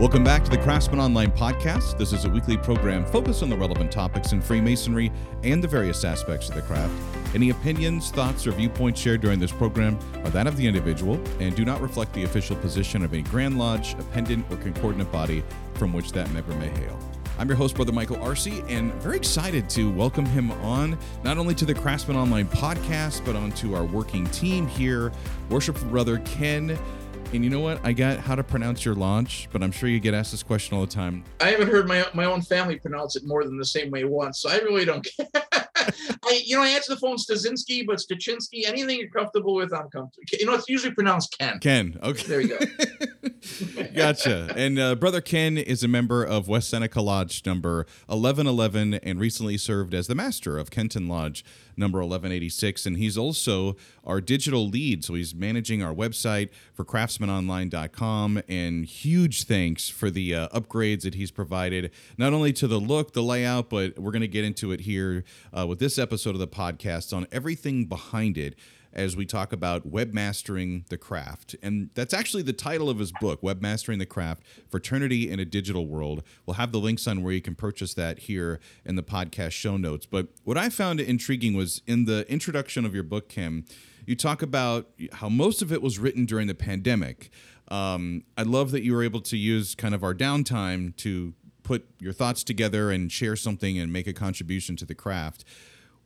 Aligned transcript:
Welcome 0.00 0.24
back 0.24 0.42
to 0.44 0.50
the 0.50 0.56
Craftsman 0.56 0.98
Online 0.98 1.30
podcast. 1.30 1.98
This 1.98 2.14
is 2.14 2.24
a 2.24 2.28
weekly 2.30 2.56
program 2.56 3.04
focused 3.04 3.42
on 3.42 3.50
the 3.50 3.56
relevant 3.56 3.92
topics 3.92 4.32
in 4.32 4.40
Freemasonry 4.40 5.12
and 5.42 5.62
the 5.62 5.68
various 5.68 6.04
aspects 6.04 6.48
of 6.48 6.54
the 6.54 6.62
craft. 6.62 6.94
Any 7.34 7.50
opinions, 7.50 8.10
thoughts, 8.10 8.46
or 8.46 8.52
viewpoints 8.52 8.98
shared 8.98 9.20
during 9.20 9.38
this 9.38 9.52
program 9.52 9.98
are 10.24 10.30
that 10.30 10.46
of 10.46 10.56
the 10.56 10.66
individual 10.66 11.22
and 11.38 11.54
do 11.54 11.66
not 11.66 11.82
reflect 11.82 12.14
the 12.14 12.24
official 12.24 12.56
position 12.56 13.04
of 13.04 13.12
any 13.12 13.24
Grand 13.24 13.58
Lodge, 13.58 13.92
appendant, 13.92 14.46
or 14.50 14.56
concordant 14.56 15.12
body 15.12 15.44
from 15.74 15.92
which 15.92 16.12
that 16.12 16.30
member 16.30 16.54
may 16.54 16.70
hail. 16.70 16.98
I'm 17.38 17.48
your 17.48 17.58
host, 17.58 17.76
Brother 17.76 17.92
Michael 17.92 18.22
Arce, 18.22 18.46
and 18.46 18.94
very 19.02 19.18
excited 19.18 19.68
to 19.70 19.90
welcome 19.90 20.24
him 20.24 20.50
on 20.62 20.98
not 21.24 21.36
only 21.36 21.54
to 21.56 21.66
the 21.66 21.74
Craftsman 21.74 22.16
Online 22.16 22.46
podcast, 22.46 23.22
but 23.26 23.36
onto 23.36 23.74
our 23.74 23.84
working 23.84 24.24
team 24.28 24.66
here. 24.66 25.12
Worshipful 25.50 25.88
Brother 25.88 26.20
Ken 26.20 26.78
and 27.32 27.44
you 27.44 27.50
know 27.50 27.60
what? 27.60 27.84
I 27.84 27.92
got 27.92 28.18
how 28.18 28.34
to 28.34 28.42
pronounce 28.42 28.84
your 28.84 28.94
launch, 28.94 29.48
but 29.52 29.62
I'm 29.62 29.70
sure 29.70 29.88
you 29.88 30.00
get 30.00 30.14
asked 30.14 30.32
this 30.32 30.42
question 30.42 30.76
all 30.76 30.84
the 30.84 30.92
time. 30.92 31.24
I 31.40 31.50
haven't 31.50 31.68
heard 31.68 31.86
my 31.86 32.04
my 32.14 32.24
own 32.24 32.42
family 32.42 32.78
pronounce 32.78 33.16
it 33.16 33.24
more 33.24 33.44
than 33.44 33.56
the 33.56 33.64
same 33.64 33.90
way 33.90 34.04
once, 34.04 34.40
so 34.40 34.50
I 34.50 34.58
really 34.58 34.84
don't 34.84 35.06
care. 35.06 35.26
I, 36.24 36.42
you 36.44 36.56
know, 36.56 36.62
I 36.62 36.68
answer 36.68 36.94
the 36.94 37.00
phone 37.00 37.16
Stasinski, 37.16 37.86
but 37.86 37.98
Stachinsky, 37.98 38.66
anything 38.66 38.98
you're 38.98 39.08
comfortable 39.08 39.54
with, 39.54 39.72
I'm 39.72 39.88
comfortable. 39.88 40.24
You 40.32 40.46
know, 40.46 40.54
it's 40.54 40.68
usually 40.68 40.94
pronounced 40.94 41.36
Ken. 41.38 41.58
Ken, 41.58 41.98
okay. 42.02 42.26
There 42.26 42.40
you 42.40 42.48
go. 42.48 42.58
gotcha. 43.94 44.52
And 44.56 44.78
uh, 44.78 44.94
Brother 44.96 45.20
Ken 45.20 45.56
is 45.56 45.82
a 45.82 45.88
member 45.88 46.22
of 46.22 46.48
West 46.48 46.70
Seneca 46.70 47.00
Lodge 47.00 47.44
number 47.46 47.86
1111 48.06 48.94
and 48.94 49.18
recently 49.18 49.56
served 49.56 49.94
as 49.94 50.06
the 50.06 50.14
master 50.14 50.58
of 50.58 50.70
Kenton 50.70 51.08
Lodge 51.08 51.44
number 51.76 51.98
1186. 51.98 52.86
And 52.86 52.96
he's 52.96 53.16
also 53.16 53.76
our 54.04 54.20
digital 54.20 54.68
lead. 54.68 55.04
So 55.04 55.14
he's 55.14 55.34
managing 55.34 55.82
our 55.82 55.94
website 55.94 56.50
for 56.72 56.84
craftsmanonline.com. 56.84 58.42
And 58.48 58.84
huge 58.84 59.44
thanks 59.44 59.88
for 59.88 60.10
the 60.10 60.34
uh, 60.34 60.48
upgrades 60.48 61.02
that 61.02 61.14
he's 61.14 61.30
provided, 61.30 61.90
not 62.18 62.32
only 62.32 62.52
to 62.54 62.66
the 62.66 62.78
look, 62.78 63.12
the 63.12 63.22
layout, 63.22 63.70
but 63.70 63.98
we're 63.98 64.12
going 64.12 64.20
to 64.22 64.28
get 64.28 64.44
into 64.44 64.72
it 64.72 64.80
here 64.80 65.24
uh, 65.56 65.66
with 65.66 65.78
this 65.78 65.98
episode 65.98 66.34
of 66.34 66.38
the 66.38 66.48
podcast 66.48 67.16
on 67.16 67.26
everything 67.32 67.86
behind 67.86 68.36
it 68.36 68.54
as 68.92 69.16
we 69.16 69.24
talk 69.24 69.52
about 69.52 69.90
webmastering 69.90 70.86
the 70.88 70.96
craft. 70.96 71.56
And 71.62 71.90
that's 71.94 72.12
actually 72.12 72.42
the 72.42 72.52
title 72.52 72.90
of 72.90 72.98
his 72.98 73.12
book, 73.12 73.40
Webmastering 73.42 73.98
the 73.98 74.06
Craft 74.06 74.42
Fraternity 74.68 75.30
in 75.30 75.38
a 75.38 75.44
Digital 75.44 75.86
World. 75.86 76.22
We'll 76.46 76.54
have 76.54 76.72
the 76.72 76.80
links 76.80 77.06
on 77.06 77.22
where 77.22 77.32
you 77.32 77.40
can 77.40 77.54
purchase 77.54 77.94
that 77.94 78.20
here 78.20 78.60
in 78.84 78.96
the 78.96 79.02
podcast 79.02 79.52
show 79.52 79.76
notes. 79.76 80.06
But 80.06 80.28
what 80.44 80.58
I 80.58 80.68
found 80.68 81.00
intriguing 81.00 81.54
was 81.54 81.82
in 81.86 82.04
the 82.04 82.30
introduction 82.30 82.84
of 82.84 82.94
your 82.94 83.04
book, 83.04 83.28
Ken, 83.28 83.64
you 84.06 84.16
talk 84.16 84.42
about 84.42 84.88
how 85.14 85.28
most 85.28 85.62
of 85.62 85.72
it 85.72 85.82
was 85.82 85.98
written 85.98 86.26
during 86.26 86.46
the 86.46 86.54
pandemic. 86.54 87.30
Um, 87.68 88.24
I 88.36 88.42
love 88.42 88.72
that 88.72 88.82
you 88.82 88.94
were 88.94 89.04
able 89.04 89.20
to 89.20 89.36
use 89.36 89.76
kind 89.76 89.94
of 89.94 90.02
our 90.02 90.14
downtime 90.14 90.96
to 90.96 91.34
put 91.62 91.86
your 92.00 92.12
thoughts 92.12 92.42
together 92.42 92.90
and 92.90 93.12
share 93.12 93.36
something 93.36 93.78
and 93.78 93.92
make 93.92 94.08
a 94.08 94.12
contribution 94.12 94.74
to 94.76 94.84
the 94.84 94.94
craft. 94.94 95.44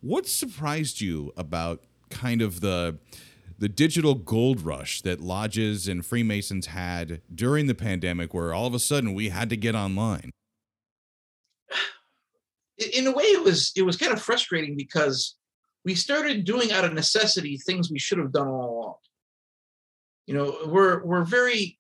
What 0.02 0.26
surprised 0.26 1.00
you 1.00 1.32
about 1.38 1.82
kind 2.10 2.42
of 2.42 2.60
the 2.60 2.98
the 3.58 3.68
digital 3.68 4.14
gold 4.14 4.60
rush 4.60 5.00
that 5.02 5.20
lodges 5.20 5.86
and 5.86 6.04
Freemasons 6.04 6.66
had 6.66 7.22
during 7.32 7.66
the 7.66 7.74
pandemic, 7.74 8.34
where 8.34 8.52
all 8.52 8.66
of 8.66 8.74
a 8.74 8.78
sudden 8.78 9.14
we 9.14 9.28
had 9.28 9.48
to 9.50 9.56
get 9.56 9.74
online? 9.74 10.30
In 12.92 13.06
a 13.06 13.12
way, 13.12 13.24
it 13.24 13.44
was 13.44 13.72
it 13.76 13.82
was 13.82 13.96
kind 13.96 14.12
of 14.12 14.20
frustrating 14.20 14.76
because 14.76 15.36
we 15.84 15.94
started 15.94 16.44
doing 16.44 16.72
out 16.72 16.84
of 16.84 16.92
necessity 16.92 17.56
things 17.58 17.90
we 17.90 17.98
should 17.98 18.18
have 18.18 18.32
done 18.32 18.48
all 18.48 18.70
along. 18.70 18.94
You 20.26 20.34
know, 20.34 20.58
we're 20.66 21.04
we're 21.04 21.24
very 21.24 21.78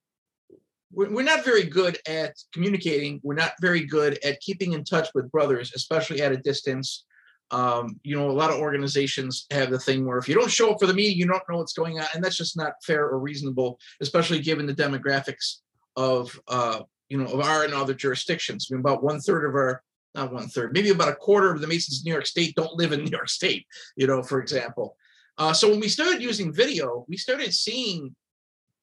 we're 0.92 1.22
not 1.22 1.44
very 1.44 1.64
good 1.64 1.98
at 2.06 2.36
communicating. 2.52 3.20
We're 3.24 3.34
not 3.34 3.52
very 3.60 3.84
good 3.84 4.18
at 4.24 4.40
keeping 4.40 4.72
in 4.74 4.84
touch 4.84 5.08
with 5.14 5.30
brothers, 5.32 5.72
especially 5.74 6.22
at 6.22 6.32
a 6.32 6.36
distance. 6.36 7.04
Um, 7.50 8.00
you 8.02 8.16
know, 8.16 8.30
a 8.30 8.32
lot 8.32 8.50
of 8.50 8.58
organizations 8.58 9.46
have 9.50 9.70
the 9.70 9.78
thing 9.78 10.06
where 10.06 10.18
if 10.18 10.28
you 10.28 10.34
don't 10.34 10.50
show 10.50 10.72
up 10.72 10.80
for 10.80 10.86
the 10.86 10.94
meeting, 10.94 11.18
you 11.18 11.26
don't 11.26 11.42
know 11.48 11.58
what's 11.58 11.72
going 11.72 12.00
on, 12.00 12.06
and 12.14 12.24
that's 12.24 12.36
just 12.36 12.56
not 12.56 12.72
fair 12.82 13.04
or 13.04 13.18
reasonable, 13.18 13.78
especially 14.00 14.40
given 14.40 14.66
the 14.66 14.74
demographics 14.74 15.58
of 15.96 16.38
uh, 16.48 16.80
you 17.08 17.18
know 17.18 17.26
of 17.26 17.40
our 17.40 17.64
and 17.64 17.74
other 17.74 17.94
jurisdictions. 17.94 18.68
I 18.70 18.74
mean, 18.74 18.80
about 18.80 19.04
one 19.04 19.20
third 19.20 19.48
of 19.48 19.54
our 19.54 19.82
not 20.14 20.32
one 20.32 20.48
third, 20.48 20.72
maybe 20.72 20.90
about 20.90 21.08
a 21.08 21.16
quarter 21.16 21.52
of 21.52 21.60
the 21.60 21.66
Masons 21.66 22.00
in 22.00 22.08
New 22.08 22.14
York 22.14 22.26
State 22.26 22.54
don't 22.54 22.76
live 22.76 22.92
in 22.92 23.04
New 23.04 23.10
York 23.10 23.28
State. 23.28 23.66
You 23.96 24.06
know, 24.06 24.22
for 24.22 24.40
example. 24.40 24.96
Uh, 25.36 25.52
so 25.52 25.68
when 25.68 25.80
we 25.80 25.88
started 25.88 26.22
using 26.22 26.52
video, 26.52 27.04
we 27.08 27.16
started 27.16 27.52
seeing 27.52 28.14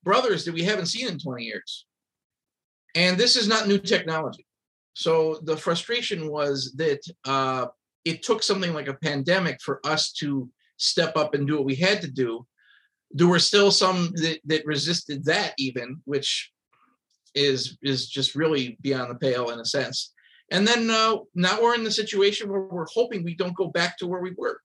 brothers 0.04 0.46
that 0.46 0.54
we 0.54 0.64
haven't 0.64 0.88
seen 0.88 1.08
in 1.08 1.18
20 1.18 1.44
years. 1.44 1.86
And 2.96 3.18
this 3.18 3.36
is 3.36 3.48
not 3.48 3.68
new 3.68 3.78
technology. 3.78 4.46
So 4.94 5.40
the 5.44 5.56
frustration 5.56 6.30
was 6.30 6.74
that 6.76 7.00
uh, 7.26 7.68
it 8.06 8.24
took 8.24 8.44
something 8.44 8.74
like 8.74 8.88
a 8.88 8.96
pandemic 8.96 9.62
for 9.62 9.80
us 9.86 10.12
to 10.14 10.50
step 10.78 11.16
up 11.16 11.34
and 11.34 11.48
do 11.48 11.56
what 11.56 11.66
we 11.66 11.76
had 11.76 12.02
to 12.02 12.10
do. 12.10 12.46
There 13.12 13.28
were 13.28 13.40
still 13.40 13.72
some 13.72 14.12
that, 14.16 14.40
that 14.46 14.66
resisted 14.66 15.26
that 15.26 15.54
even, 15.58 16.02
which 16.06 16.52
is 17.34 17.78
is 17.82 18.10
just 18.10 18.36
really 18.36 18.78
beyond 18.82 19.10
the 19.10 19.16
pale 19.16 19.52
in 19.52 19.60
a 19.60 19.66
sense. 19.66 20.14
And 20.52 20.68
then 20.68 20.90
uh, 20.90 21.18
now 21.34 21.62
we're 21.62 21.76
in 21.76 21.84
the 21.84 21.92
situation 21.92 22.50
where 22.50 22.62
we're 22.62 22.86
hoping 22.94 23.24
we 23.24 23.36
don't 23.36 23.56
go 23.56 23.68
back 23.68 23.98
to 23.98 24.08
where 24.08 24.22
we 24.22 24.34
were. 24.38 24.60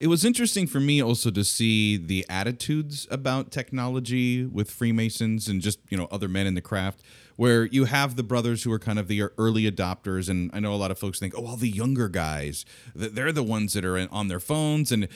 It 0.00 0.06
was 0.06 0.24
interesting 0.24 0.66
for 0.66 0.80
me 0.80 1.02
also 1.02 1.30
to 1.30 1.44
see 1.44 1.98
the 1.98 2.24
attitudes 2.30 3.06
about 3.10 3.50
technology 3.50 4.46
with 4.46 4.70
Freemasons 4.70 5.46
and 5.46 5.60
just, 5.60 5.78
you 5.90 5.98
know, 5.98 6.08
other 6.10 6.26
men 6.26 6.46
in 6.46 6.54
the 6.54 6.62
craft, 6.62 7.02
where 7.36 7.66
you 7.66 7.84
have 7.84 8.16
the 8.16 8.22
brothers 8.22 8.62
who 8.62 8.72
are 8.72 8.78
kind 8.78 8.98
of 8.98 9.08
the 9.08 9.24
early 9.36 9.70
adopters. 9.70 10.30
And 10.30 10.50
I 10.54 10.60
know 10.60 10.72
a 10.72 10.76
lot 10.76 10.90
of 10.90 10.98
folks 10.98 11.18
think, 11.18 11.34
oh, 11.36 11.46
all 11.46 11.56
the 11.56 11.68
younger 11.68 12.08
guys, 12.08 12.64
they're 12.94 13.30
the 13.30 13.42
ones 13.42 13.74
that 13.74 13.84
are 13.84 13.98
on 14.10 14.28
their 14.28 14.40
phones 14.40 14.90
and, 14.90 15.06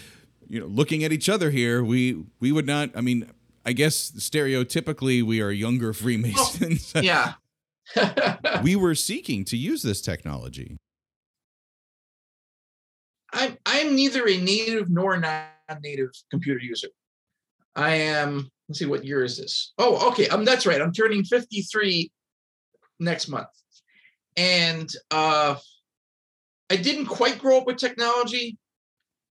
you 0.51 0.61
know, 0.61 0.67
looking 0.67 1.03
at 1.03 1.13
each 1.13 1.31
other 1.31 1.51
here. 1.51 1.83
We, 1.83 2.23
we 2.39 2.53
would 2.53 2.67
not, 2.67 2.91
I 2.95 3.01
mean, 3.01 3.31
I 3.65 3.73
guess 3.73 4.11
stereotypically 4.11 5.23
we 5.23 5.41
are 5.41 5.51
younger 5.51 5.93
Freemasons. 5.95 6.93
Oh, 6.95 7.01
yeah. 7.01 7.35
we 8.63 8.77
were 8.77 8.95
seeking 8.95 9.47
to 9.47 9.57
use 9.57 9.83
this 9.83 10.03
technology. 10.03 10.77
I'm 13.35 13.57
I'm 13.67 13.95
neither 13.95 14.27
a 14.29 14.39
native 14.39 14.89
nor 14.89 15.15
a 15.15 15.21
non-native 15.21 16.11
computer 16.31 16.61
user. 16.61 16.89
I 17.77 17.95
am. 17.97 18.51
Let's 18.69 18.79
see, 18.79 18.87
what 18.87 19.05
year 19.05 19.23
is 19.23 19.37
this? 19.37 19.75
Oh, 19.77 20.09
okay. 20.11 20.27
Um, 20.29 20.45
that's 20.45 20.65
right. 20.65 20.81
I'm 20.81 20.93
turning 20.93 21.23
53 21.23 22.11
next 22.99 23.29
month, 23.29 23.49
and 24.37 24.89
uh, 25.11 25.57
I 26.71 26.77
didn't 26.77 27.07
quite 27.07 27.39
grow 27.39 27.59
up 27.59 27.67
with 27.67 27.77
technology, 27.77 28.57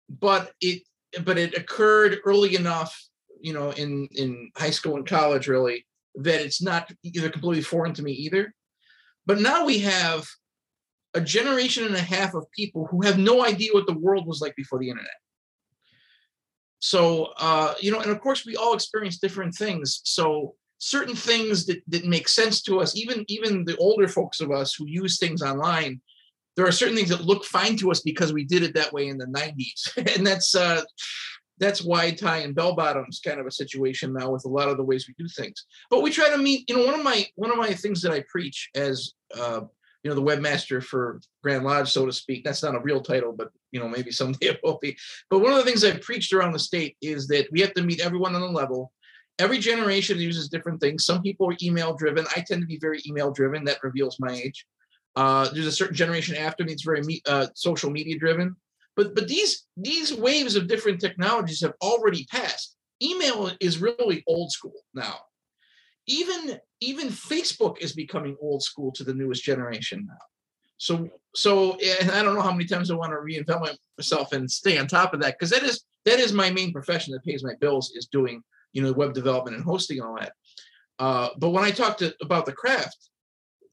but 0.09 0.53
it 0.61 0.83
but 1.23 1.39
it 1.39 1.57
occurred 1.57 2.19
early 2.25 2.57
enough, 2.57 3.01
you 3.41 3.53
know, 3.53 3.71
in 3.71 4.09
in 4.13 4.51
high 4.57 4.71
school 4.71 4.97
and 4.97 5.07
college, 5.07 5.47
really, 5.47 5.87
that 6.17 6.41
it's 6.41 6.63
not 6.63 6.91
either 7.03 7.31
completely 7.31 7.63
foreign 7.63 7.95
to 7.95 8.03
me 8.03 8.13
either. 8.13 8.53
But 9.27 9.41
now 9.41 9.65
we 9.65 9.79
have 9.81 10.27
a 11.15 11.21
generation 11.21 11.85
and 11.85 11.97
a 11.97 12.01
half 12.01 12.35
of 12.35 12.51
people 12.53 12.87
who 12.87 13.03
have 13.03 13.19
no 13.19 13.45
idea 13.45 13.71
what 13.73 13.87
the 13.87 13.99
world 13.99 14.27
was 14.27 14.41
like 14.41 14.55
before 14.57 14.79
the 14.79 14.89
internet. 14.89 15.11
So, 16.79 17.33
uh, 17.39 17.75
you 17.81 17.91
know, 17.91 18.01
and 18.01 18.11
of 18.11 18.21
course, 18.21 18.47
we 18.47 18.57
all 18.57 18.75
experience 18.75 19.19
different 19.19 19.55
things. 19.55 20.01
So, 20.05 20.55
certain 20.79 21.15
things 21.15 21.67
that, 21.67 21.83
that 21.89 22.07
make 22.07 22.27
sense 22.27 22.63
to 22.63 22.81
us, 22.81 22.97
even 22.97 23.25
even 23.29 23.65
the 23.65 23.77
older 23.77 24.09
folks 24.09 24.41
of 24.41 24.51
us 24.51 24.75
who 24.75 24.87
use 24.87 25.19
things 25.19 25.43
online, 25.43 26.01
there 26.57 26.67
are 26.67 26.73
certain 26.73 26.97
things 26.97 27.11
that 27.11 27.27
look 27.27 27.45
fine 27.45 27.77
to 27.77 27.91
us 27.91 28.01
because 28.01 28.33
we 28.33 28.45
did 28.45 28.63
it 28.63 28.75
that 28.75 28.93
way 28.93 29.09
in 29.09 29.19
the 29.19 29.27
90s. 29.27 29.97
and 30.17 30.27
that's 30.27 30.55
uh, 30.55 30.83
that's 31.59 31.85
wide 31.85 32.17
tie 32.17 32.39
and 32.39 32.55
bell 32.55 32.75
bottoms 32.75 33.21
kind 33.23 33.39
of 33.39 33.47
a 33.47 33.51
situation 33.51 34.15
now 34.15 34.31
with 34.31 34.47
a 34.47 34.49
lot 34.49 34.69
of 34.69 34.79
the 34.79 34.83
ways 34.83 35.07
we 35.07 35.15
do 35.23 35.29
things. 35.29 35.67
But 35.91 36.01
we 36.01 36.11
try 36.11 36.31
to 36.31 36.39
meet, 36.39 36.69
you 36.69 36.77
know, 36.77 36.87
one 36.87 36.99
of 36.99 37.05
my 37.05 37.27
one 37.37 37.51
of 37.51 37.59
my 37.59 37.75
things 37.75 38.01
that 38.03 38.13
I 38.13 38.25
preach 38.29 38.71
as 38.75 39.13
uh, 39.39 39.63
you 40.03 40.11
know, 40.11 40.15
the 40.15 40.23
webmaster 40.23 40.83
for 40.83 41.21
Grand 41.43 41.65
Lodge, 41.65 41.91
so 41.91 42.07
to 42.07 42.13
speak. 42.13 42.45
That's 42.45 42.63
not 42.63 42.75
a 42.75 42.81
real 42.81 43.01
title, 43.01 43.33
but 43.33 43.51
you 43.71 43.81
know, 43.81 43.89
maybe 43.89 44.11
someday 44.11 44.47
it 44.49 44.61
will 44.63 44.79
be. 44.81 44.97
But 45.29 45.41
one 45.41 45.53
of 45.53 45.59
the 45.59 45.65
things 45.65 45.85
I've 45.85 46.03
preached 46.03 46.33
around 46.33 46.53
the 46.53 46.59
state 46.59 46.97
is 47.03 47.27
that 47.29 47.49
we 47.53 47.61
have 47.61 47.75
to 47.75 47.83
meet 47.83 48.01
everyone 48.01 48.35
on 48.35 48.41
the 48.41 48.49
level. 48.49 48.93
Every 49.39 49.59
generation 49.59 50.19
uses 50.19 50.49
different 50.49 50.81
things. 50.81 51.05
Some 51.05 51.23
people 51.23 51.51
are 51.51 51.57
email 51.63 51.95
driven. 51.95 52.27
I 52.37 52.45
tend 52.47 52.61
to 52.61 52.67
be 52.67 52.79
very 52.79 53.01
email 53.07 53.31
driven. 53.31 53.65
That 53.65 53.83
reveals 53.83 54.19
my 54.21 54.33
age. 54.33 54.67
Uh, 55.17 55.49
there's 55.53 55.67
a 55.67 55.73
certain 55.73 55.97
generation 55.97 56.37
after 56.37 56.63
me 56.65 56.73
that's 56.73 56.85
very 56.85 57.03
me, 57.03 57.23
uh, 57.27 57.47
social 57.55 57.91
media 57.91 58.19
driven. 58.19 58.55
But 58.97 59.15
but 59.15 59.29
these 59.29 59.67
these 59.77 60.15
waves 60.15 60.57
of 60.57 60.69
different 60.69 61.01
technologies 61.01 61.63
have 61.63 61.75
already 61.83 62.27
passed. 62.31 62.77
Email 63.03 63.51
is 63.61 63.81
really 63.81 64.23
old 64.27 64.53
school 64.53 64.75
now. 64.95 65.21
Even 66.11 66.59
even 66.81 67.09
Facebook 67.09 67.79
is 67.79 67.93
becoming 67.93 68.37
old 68.41 68.63
school 68.63 68.91
to 68.93 69.05
the 69.05 69.15
newest 69.15 69.45
generation 69.45 70.07
now. 70.09 70.27
So 70.77 71.09
so 71.35 71.79
and 72.01 72.11
I 72.11 72.23
don't 72.23 72.35
know 72.35 72.43
how 72.43 72.53
many 72.53 72.65
times 72.65 72.91
I 72.91 72.95
want 72.95 73.13
to 73.13 73.19
reinvent 73.19 73.77
myself 73.97 74.33
and 74.33 74.51
stay 74.51 74.77
on 74.77 74.89
top 74.89 75.15
of 75.15 75.21
that 75.21 75.37
because 75.39 75.51
that 75.51 75.63
is 75.63 75.85
that 76.05 76.19
is 76.19 76.33
my 76.33 76.51
main 76.51 76.73
profession 76.73 77.13
that 77.13 77.25
pays 77.25 77.45
my 77.45 77.55
bills 77.61 77.93
is 77.95 78.07
doing 78.07 78.43
you 78.73 78.83
know 78.83 78.93
web 78.93 79.15
development 79.15 79.57
and 79.57 79.65
hosting 79.65 80.01
and 80.01 80.09
all 80.09 80.19
that. 80.19 80.33
Uh, 80.99 81.29
but 81.39 81.51
when 81.51 81.65
I 81.65 81.71
talk 81.71 81.97
to 81.99 82.15
about 82.21 82.45
the 82.45 82.53
craft, 82.53 83.11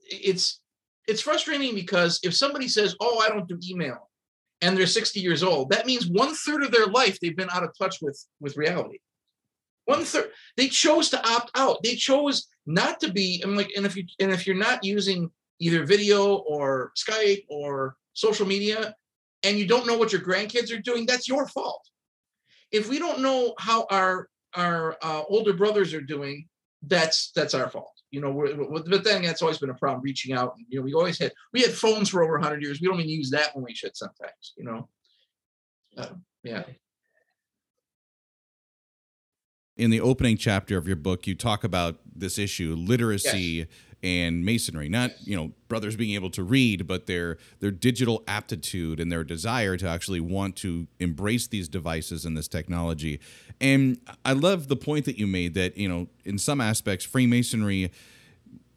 it's 0.09 0.61
it's 1.07 1.21
frustrating 1.21 1.73
because 1.73 2.19
if 2.23 2.35
somebody 2.35 2.67
says, 2.67 2.95
"Oh, 2.99 3.19
I 3.19 3.29
don't 3.29 3.47
do 3.47 3.59
email," 3.67 4.09
and 4.61 4.77
they're 4.77 4.85
60 4.85 5.19
years 5.19 5.43
old, 5.43 5.71
that 5.71 5.85
means 5.85 6.07
one 6.07 6.35
third 6.35 6.63
of 6.63 6.71
their 6.71 6.87
life 6.87 7.19
they've 7.19 7.35
been 7.35 7.49
out 7.51 7.63
of 7.63 7.71
touch 7.77 7.97
with 8.01 8.23
with 8.39 8.57
reality. 8.57 8.99
One 9.87 10.03
third 10.03 10.31
they 10.57 10.67
chose 10.67 11.09
to 11.11 11.27
opt 11.27 11.51
out. 11.55 11.81
They 11.81 11.95
chose 11.95 12.47
not 12.65 12.99
to 12.99 13.11
be. 13.11 13.41
I'm 13.43 13.55
like, 13.55 13.71
and 13.75 13.85
if 13.85 13.95
you 13.95 14.03
and 14.19 14.31
if 14.31 14.45
you're 14.45 14.55
not 14.55 14.83
using 14.83 15.31
either 15.59 15.85
video 15.85 16.35
or 16.35 16.91
Skype 16.97 17.45
or 17.49 17.95
social 18.13 18.45
media, 18.45 18.93
and 19.43 19.57
you 19.57 19.65
don't 19.65 19.87
know 19.87 19.97
what 19.97 20.11
your 20.11 20.21
grandkids 20.21 20.75
are 20.75 20.81
doing, 20.81 21.05
that's 21.05 21.27
your 21.27 21.47
fault. 21.47 21.81
If 22.71 22.89
we 22.89 22.99
don't 22.99 23.21
know 23.21 23.53
how 23.59 23.87
our 23.89 24.27
our 24.55 24.97
uh, 25.01 25.23
older 25.29 25.53
brothers 25.53 25.93
are 25.93 26.01
doing, 26.01 26.47
that's 26.81 27.31
that's 27.33 27.53
our 27.53 27.69
fault. 27.69 27.93
You 28.11 28.19
know, 28.19 28.31
we're, 28.31 28.55
but 28.55 29.05
then 29.05 29.21
that's 29.21 29.41
always 29.41 29.57
been 29.57 29.69
a 29.69 29.75
problem 29.75 30.01
reaching 30.03 30.35
out. 30.35 30.55
And, 30.57 30.65
you 30.67 30.79
know, 30.79 30.83
we 30.83 30.93
always 30.93 31.17
had 31.17 31.31
we 31.53 31.61
had 31.61 31.71
phones 31.71 32.09
for 32.09 32.23
over 32.23 32.33
100 32.33 32.61
years. 32.61 32.81
We 32.81 32.87
don't 32.87 32.99
even 32.99 33.09
use 33.09 33.29
that 33.29 33.55
when 33.55 33.63
we 33.63 33.73
should 33.73 33.95
sometimes. 33.95 34.53
You 34.57 34.65
know, 34.65 34.89
uh, 35.97 36.09
yeah. 36.43 36.63
In 39.77 39.91
the 39.91 40.01
opening 40.01 40.37
chapter 40.37 40.77
of 40.77 40.87
your 40.87 40.95
book, 40.95 41.27
you 41.27 41.35
talk 41.35 41.63
about 41.63 41.97
this 42.15 42.37
issue, 42.37 42.75
literacy. 42.77 43.39
Yes 43.39 43.67
and 44.03 44.45
masonry 44.45 44.87
not 44.87 45.11
you 45.25 45.35
know 45.35 45.51
brothers 45.67 45.95
being 45.95 46.13
able 46.13 46.29
to 46.29 46.43
read 46.43 46.85
but 46.85 47.07
their 47.07 47.37
their 47.61 47.71
digital 47.71 48.23
aptitude 48.27 48.99
and 48.99 49.11
their 49.11 49.23
desire 49.23 49.75
to 49.75 49.87
actually 49.87 50.19
want 50.19 50.55
to 50.55 50.85
embrace 50.99 51.47
these 51.47 51.67
devices 51.67 52.23
and 52.23 52.37
this 52.37 52.47
technology 52.47 53.19
and 53.59 53.99
i 54.23 54.33
love 54.33 54.67
the 54.67 54.75
point 54.75 55.03
that 55.05 55.17
you 55.17 55.25
made 55.25 55.55
that 55.55 55.75
you 55.77 55.89
know 55.89 56.07
in 56.23 56.37
some 56.37 56.61
aspects 56.61 57.03
freemasonry 57.03 57.91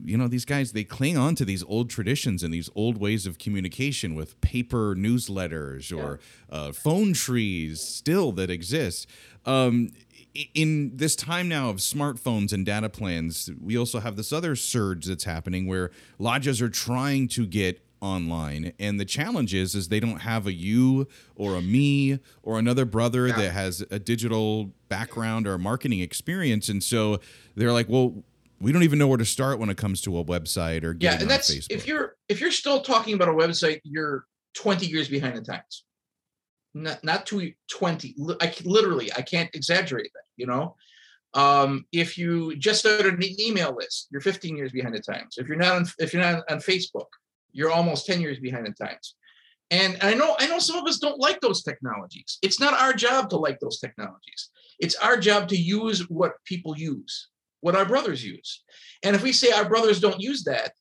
you 0.02 0.16
know 0.16 0.26
these 0.26 0.46
guys 0.46 0.72
they 0.72 0.84
cling 0.84 1.18
on 1.18 1.34
to 1.34 1.44
these 1.44 1.62
old 1.64 1.90
traditions 1.90 2.42
and 2.42 2.54
these 2.54 2.70
old 2.74 2.98
ways 2.98 3.26
of 3.26 3.38
communication 3.38 4.14
with 4.14 4.40
paper 4.40 4.94
newsletters 4.96 5.92
or 5.92 6.18
yeah. 6.50 6.56
uh, 6.56 6.72
phone 6.72 7.12
trees 7.12 7.80
still 7.80 8.32
that 8.32 8.50
exist 8.50 9.06
um, 9.46 9.90
in 10.54 10.96
this 10.96 11.16
time 11.16 11.48
now 11.48 11.70
of 11.70 11.76
smartphones 11.76 12.52
and 12.52 12.64
data 12.64 12.88
plans, 12.88 13.50
we 13.60 13.76
also 13.76 14.00
have 14.00 14.16
this 14.16 14.32
other 14.32 14.54
surge 14.56 15.06
that's 15.06 15.24
happening 15.24 15.66
where 15.66 15.90
lodges 16.18 16.62
are 16.62 16.68
trying 16.68 17.28
to 17.28 17.46
get 17.46 17.84
online 18.00 18.72
and 18.78 18.98
the 18.98 19.04
challenge 19.04 19.52
is 19.52 19.74
is 19.74 19.88
they 19.88 20.00
don't 20.00 20.20
have 20.20 20.46
a 20.46 20.52
you 20.52 21.06
or 21.36 21.56
a 21.56 21.60
me 21.60 22.18
or 22.42 22.58
another 22.58 22.86
brother 22.86 23.28
yeah. 23.28 23.36
that 23.36 23.50
has 23.50 23.84
a 23.90 23.98
digital 23.98 24.70
background 24.88 25.46
or 25.46 25.58
marketing 25.58 26.00
experience 26.00 26.70
and 26.70 26.82
so 26.82 27.20
they're 27.56 27.72
like 27.72 27.88
well 27.90 28.14
we 28.58 28.72
don't 28.72 28.82
even 28.82 28.98
know 28.98 29.06
where 29.06 29.18
to 29.18 29.24
start 29.24 29.58
when 29.58 29.68
it 29.68 29.76
comes 29.76 30.00
to 30.00 30.16
a 30.18 30.24
website 30.24 30.82
or 30.82 30.96
yeah 30.98 31.20
and 31.20 31.28
that's 31.28 31.54
Facebook. 31.54 31.66
if 31.68 31.86
you're 31.86 32.16
if 32.30 32.40
you're 32.40 32.50
still 32.50 32.80
talking 32.80 33.12
about 33.12 33.28
a 33.28 33.32
website 33.32 33.80
you're 33.84 34.24
20 34.54 34.86
years 34.86 35.08
behind 35.08 35.36
the 35.36 35.42
times 35.42 35.84
not 36.74 37.02
not 37.02 37.26
to 37.26 37.52
20 37.70 38.14
i 38.40 38.54
literally 38.64 39.12
i 39.14 39.22
can't 39.22 39.50
exaggerate 39.54 40.10
that 40.14 40.24
you 40.36 40.46
know? 40.46 40.76
Um, 41.32 41.84
if 41.92 42.18
you 42.18 42.56
just 42.56 42.80
started 42.80 43.14
an 43.14 43.40
email 43.40 43.76
list 43.76 44.08
you're 44.10 44.20
15 44.20 44.56
years 44.56 44.72
behind 44.72 44.96
the 44.96 45.00
times. 45.00 45.36
If 45.38 45.46
you're 45.46 45.56
not 45.56 45.76
on 45.76 45.86
if 45.98 46.12
you're 46.12 46.22
not 46.22 46.42
on 46.50 46.58
facebook 46.58 47.06
you're 47.52 47.70
almost 47.70 48.06
10 48.06 48.20
years 48.20 48.38
behind 48.40 48.66
the 48.66 48.84
times. 48.84 49.14
And 49.70 49.96
i 50.02 50.14
know 50.14 50.36
i 50.40 50.46
know 50.46 50.58
some 50.58 50.76
of 50.76 50.86
us 50.86 50.98
don't 50.98 51.20
like 51.20 51.40
those 51.40 51.62
technologies. 51.62 52.38
It's 52.42 52.58
not 52.58 52.74
our 52.74 52.92
job 52.92 53.30
to 53.30 53.36
like 53.36 53.60
those 53.60 53.78
technologies. 53.78 54.50
It's 54.80 54.96
our 54.96 55.16
job 55.16 55.48
to 55.48 55.56
use 55.56 56.08
what 56.08 56.32
people 56.44 56.76
use 56.76 57.28
what 57.60 57.76
our 57.76 57.84
brothers 57.84 58.24
use. 58.24 58.62
And 59.02 59.14
if 59.14 59.22
we 59.22 59.32
say 59.32 59.52
our 59.52 59.68
brothers 59.68 60.00
don't 60.00 60.20
use 60.20 60.44
that 60.44 60.72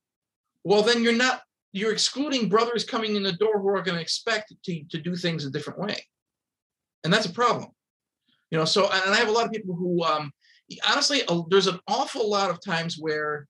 well 0.64 0.82
then 0.82 1.04
you're 1.04 1.14
not 1.14 1.42
you're 1.72 1.92
excluding 1.92 2.50
brothers 2.50 2.84
coming 2.84 3.16
in 3.16 3.24
the 3.24 3.34
door 3.34 3.60
who 3.60 3.70
are 3.70 3.82
going 3.82 3.96
to 3.96 4.02
expect 4.02 4.54
to, 4.64 4.84
to 4.86 4.98
do 5.00 5.16
things 5.16 5.46
a 5.46 5.52
different 5.52 5.80
way. 5.80 6.04
And 7.04 7.14
that's 7.14 7.28
a 7.28 7.34
problem. 7.34 7.70
You 8.52 8.58
know, 8.58 8.66
so, 8.66 8.90
and 8.92 9.14
I 9.14 9.18
have 9.18 9.28
a 9.28 9.32
lot 9.32 9.46
of 9.46 9.52
people 9.52 9.76
who, 9.76 10.04
um, 10.04 10.32
honestly, 10.88 11.22
there's 11.50 11.68
an 11.68 11.80
awful 11.88 12.30
lot 12.30 12.50
of 12.50 12.64
times 12.64 12.98
where 13.00 13.48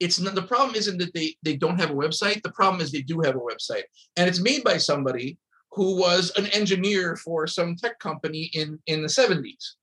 it's 0.00 0.18
not, 0.18 0.34
the 0.34 0.42
problem 0.42 0.74
isn't 0.74 0.98
that 0.98 1.14
they, 1.14 1.36
they 1.42 1.56
don't 1.56 1.78
have 1.78 1.90
a 1.90 1.94
website. 1.94 2.42
The 2.42 2.50
problem 2.50 2.82
is 2.82 2.90
they 2.90 3.02
do 3.02 3.20
have 3.20 3.36
a 3.36 3.40
website 3.40 3.84
and 4.16 4.28
it's 4.28 4.40
made 4.40 4.64
by 4.64 4.76
somebody 4.76 5.38
who 5.70 5.96
was 5.96 6.32
an 6.36 6.46
engineer 6.46 7.16
for 7.16 7.46
some 7.46 7.76
tech 7.76 7.98
company 8.00 8.50
in, 8.54 8.78
in 8.86 9.02
the 9.02 9.08
70s. 9.08 9.74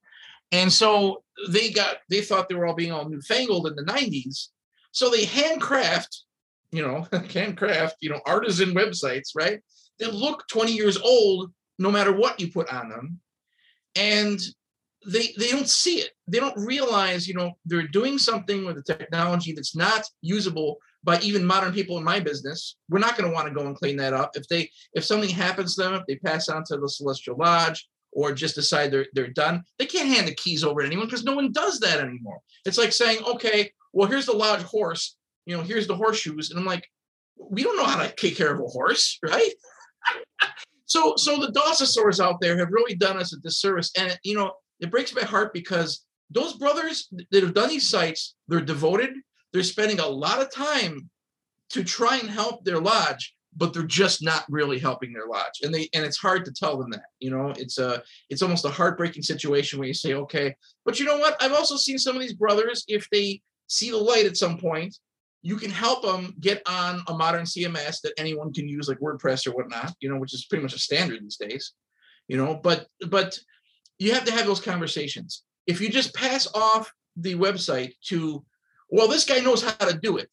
And 0.51 0.71
so 0.71 1.23
they 1.49 1.71
got, 1.71 1.97
they 2.09 2.21
thought 2.21 2.49
they 2.49 2.55
were 2.55 2.65
all 2.65 2.75
being 2.75 2.91
all 2.91 3.07
newfangled 3.07 3.67
in 3.67 3.75
the 3.75 3.83
90s. 3.83 4.49
So 4.91 5.09
they 5.09 5.23
handcraft 5.23 6.23
you 6.71 6.81
know, 6.81 7.07
handcraft, 7.33 7.97
you 8.01 8.09
know, 8.09 8.21
artisan 8.25 8.73
websites, 8.73 9.29
right? 9.35 9.59
They 9.99 10.07
look 10.07 10.47
20 10.47 10.71
years 10.71 10.97
old 10.97 11.51
no 11.77 11.91
matter 11.91 12.13
what 12.13 12.39
you 12.39 12.51
put 12.51 12.71
on 12.71 12.89
them. 12.89 13.19
And 13.95 14.39
they 15.05 15.33
they 15.37 15.49
don't 15.49 15.67
see 15.67 15.95
it. 15.95 16.11
They 16.27 16.39
don't 16.39 16.57
realize, 16.57 17.27
you 17.27 17.33
know, 17.33 17.53
they're 17.65 17.87
doing 17.87 18.17
something 18.17 18.65
with 18.65 18.75
the 18.75 18.93
technology 18.93 19.51
that's 19.51 19.75
not 19.75 20.05
usable 20.21 20.77
by 21.03 21.19
even 21.21 21.43
modern 21.43 21.73
people 21.73 21.97
in 21.97 22.03
my 22.03 22.19
business. 22.19 22.77
We're 22.87 22.99
not 22.99 23.17
going 23.17 23.27
to 23.27 23.33
want 23.33 23.47
to 23.47 23.53
go 23.53 23.65
and 23.65 23.75
clean 23.75 23.97
that 23.97 24.13
up. 24.13 24.31
If 24.35 24.47
they 24.47 24.69
if 24.93 25.03
something 25.03 25.29
happens 25.29 25.75
to 25.75 25.83
them, 25.83 25.93
if 25.95 26.05
they 26.05 26.17
pass 26.17 26.49
on 26.49 26.63
to 26.65 26.77
the 26.77 26.87
celestial 26.87 27.37
lodge 27.37 27.87
or 28.11 28.31
just 28.31 28.55
decide 28.55 28.91
they're 28.91 29.07
they're 29.13 29.27
done, 29.27 29.63
they 29.79 29.87
can't 29.87 30.07
hand 30.07 30.27
the 30.27 30.35
keys 30.35 30.63
over 30.63 30.81
to 30.81 30.87
anyone 30.87 31.07
because 31.07 31.23
no 31.23 31.35
one 31.35 31.51
does 31.51 31.79
that 31.79 31.99
anymore. 31.99 32.39
It's 32.65 32.77
like 32.77 32.93
saying, 32.93 33.23
okay, 33.25 33.71
well, 33.93 34.07
here's 34.07 34.27
the 34.27 34.33
lodge 34.33 34.61
horse 34.61 35.17
you 35.45 35.55
know, 35.55 35.63
here's 35.63 35.87
the 35.87 35.95
horseshoes. 35.95 36.49
And 36.49 36.59
I'm 36.59 36.65
like, 36.65 36.87
we 37.37 37.63
don't 37.63 37.77
know 37.77 37.85
how 37.85 38.01
to 38.01 38.13
take 38.15 38.37
care 38.37 38.53
of 38.53 38.59
a 38.59 38.67
horse, 38.67 39.17
right? 39.23 39.51
so, 40.85 41.15
so 41.17 41.37
the 41.37 41.51
Dawsosaurs 41.51 42.23
out 42.23 42.39
there 42.41 42.57
have 42.57 42.71
really 42.71 42.95
done 42.95 43.17
us 43.17 43.33
a 43.33 43.39
disservice. 43.39 43.91
And, 43.97 44.17
you 44.23 44.35
know, 44.35 44.53
it 44.79 44.91
breaks 44.91 45.15
my 45.15 45.23
heart 45.23 45.53
because 45.53 46.05
those 46.29 46.53
brothers 46.53 47.09
that 47.31 47.43
have 47.43 47.53
done 47.53 47.69
these 47.69 47.89
sites, 47.89 48.35
they're 48.47 48.61
devoted. 48.61 49.11
They're 49.53 49.63
spending 49.63 49.99
a 49.99 50.07
lot 50.07 50.41
of 50.41 50.51
time 50.51 51.09
to 51.71 51.83
try 51.83 52.17
and 52.17 52.29
help 52.29 52.63
their 52.63 52.79
lodge, 52.79 53.33
but 53.55 53.73
they're 53.73 53.83
just 53.83 54.23
not 54.23 54.45
really 54.49 54.79
helping 54.79 55.13
their 55.13 55.27
lodge. 55.27 55.61
And 55.63 55.73
they 55.73 55.89
and 55.93 56.05
it's 56.05 56.17
hard 56.17 56.45
to 56.45 56.53
tell 56.53 56.77
them 56.77 56.89
that. 56.91 57.05
You 57.19 57.31
know, 57.31 57.53
it's 57.57 57.77
a 57.77 58.01
it's 58.29 58.41
almost 58.41 58.65
a 58.65 58.69
heartbreaking 58.69 59.23
situation 59.23 59.79
where 59.79 59.87
you 59.87 59.93
say, 59.93 60.13
okay, 60.13 60.55
but 60.85 60.99
you 60.99 61.05
know 61.05 61.17
what? 61.17 61.41
I've 61.41 61.53
also 61.53 61.75
seen 61.75 61.97
some 61.97 62.15
of 62.15 62.21
these 62.21 62.33
brothers, 62.33 62.83
if 62.87 63.07
they 63.11 63.41
see 63.67 63.91
the 63.91 63.97
light 63.97 64.25
at 64.25 64.37
some 64.37 64.57
point, 64.57 64.97
you 65.41 65.55
can 65.55 65.71
help 65.71 66.03
them 66.03 66.35
get 66.39 66.61
on 66.67 67.01
a 67.07 67.13
modern 67.13 67.43
CMS 67.43 68.01
that 68.01 68.13
anyone 68.17 68.53
can 68.53 68.67
use, 68.67 68.87
like 68.87 68.99
WordPress 68.99 69.47
or 69.47 69.51
whatnot, 69.51 69.93
you 69.99 70.09
know, 70.09 70.19
which 70.19 70.33
is 70.33 70.45
pretty 70.45 70.61
much 70.61 70.75
a 70.75 70.79
standard 70.79 71.21
these 71.21 71.37
days, 71.37 71.73
you 72.27 72.37
know. 72.37 72.59
But 72.61 72.87
but 73.09 73.37
you 73.97 74.13
have 74.13 74.25
to 74.25 74.31
have 74.31 74.45
those 74.45 74.59
conversations. 74.59 75.43
If 75.67 75.81
you 75.81 75.89
just 75.89 76.13
pass 76.13 76.47
off 76.53 76.91
the 77.15 77.35
website 77.35 77.93
to, 78.07 78.43
well, 78.89 79.07
this 79.07 79.25
guy 79.25 79.39
knows 79.39 79.63
how 79.63 79.85
to 79.85 79.97
do 79.97 80.17
it, 80.17 80.29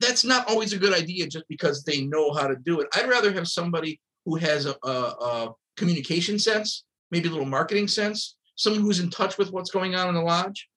that's 0.00 0.24
not 0.24 0.48
always 0.48 0.72
a 0.72 0.78
good 0.78 0.94
idea 0.94 1.26
just 1.26 1.46
because 1.48 1.82
they 1.82 2.02
know 2.02 2.32
how 2.32 2.46
to 2.46 2.56
do 2.56 2.80
it. 2.80 2.88
I'd 2.94 3.08
rather 3.08 3.32
have 3.32 3.48
somebody 3.48 4.00
who 4.24 4.36
has 4.36 4.66
a, 4.66 4.74
a, 4.82 4.88
a 4.88 5.52
communication 5.76 6.38
sense, 6.38 6.84
maybe 7.10 7.28
a 7.28 7.30
little 7.30 7.46
marketing 7.46 7.88
sense, 7.88 8.36
someone 8.56 8.82
who's 8.82 9.00
in 9.00 9.10
touch 9.10 9.38
with 9.38 9.52
what's 9.52 9.70
going 9.70 9.94
on 9.94 10.08
in 10.08 10.14
the 10.14 10.20
lodge, 10.20 10.68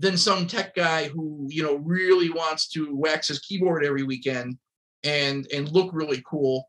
than 0.00 0.16
some 0.16 0.46
tech 0.46 0.74
guy 0.74 1.08
who 1.08 1.46
you 1.48 1.62
know 1.62 1.76
really 1.76 2.30
wants 2.30 2.68
to 2.68 2.96
wax 2.96 3.28
his 3.28 3.38
keyboard 3.40 3.84
every 3.84 4.02
weekend 4.02 4.58
and 5.04 5.46
and 5.54 5.70
look 5.70 5.90
really 5.92 6.22
cool 6.28 6.64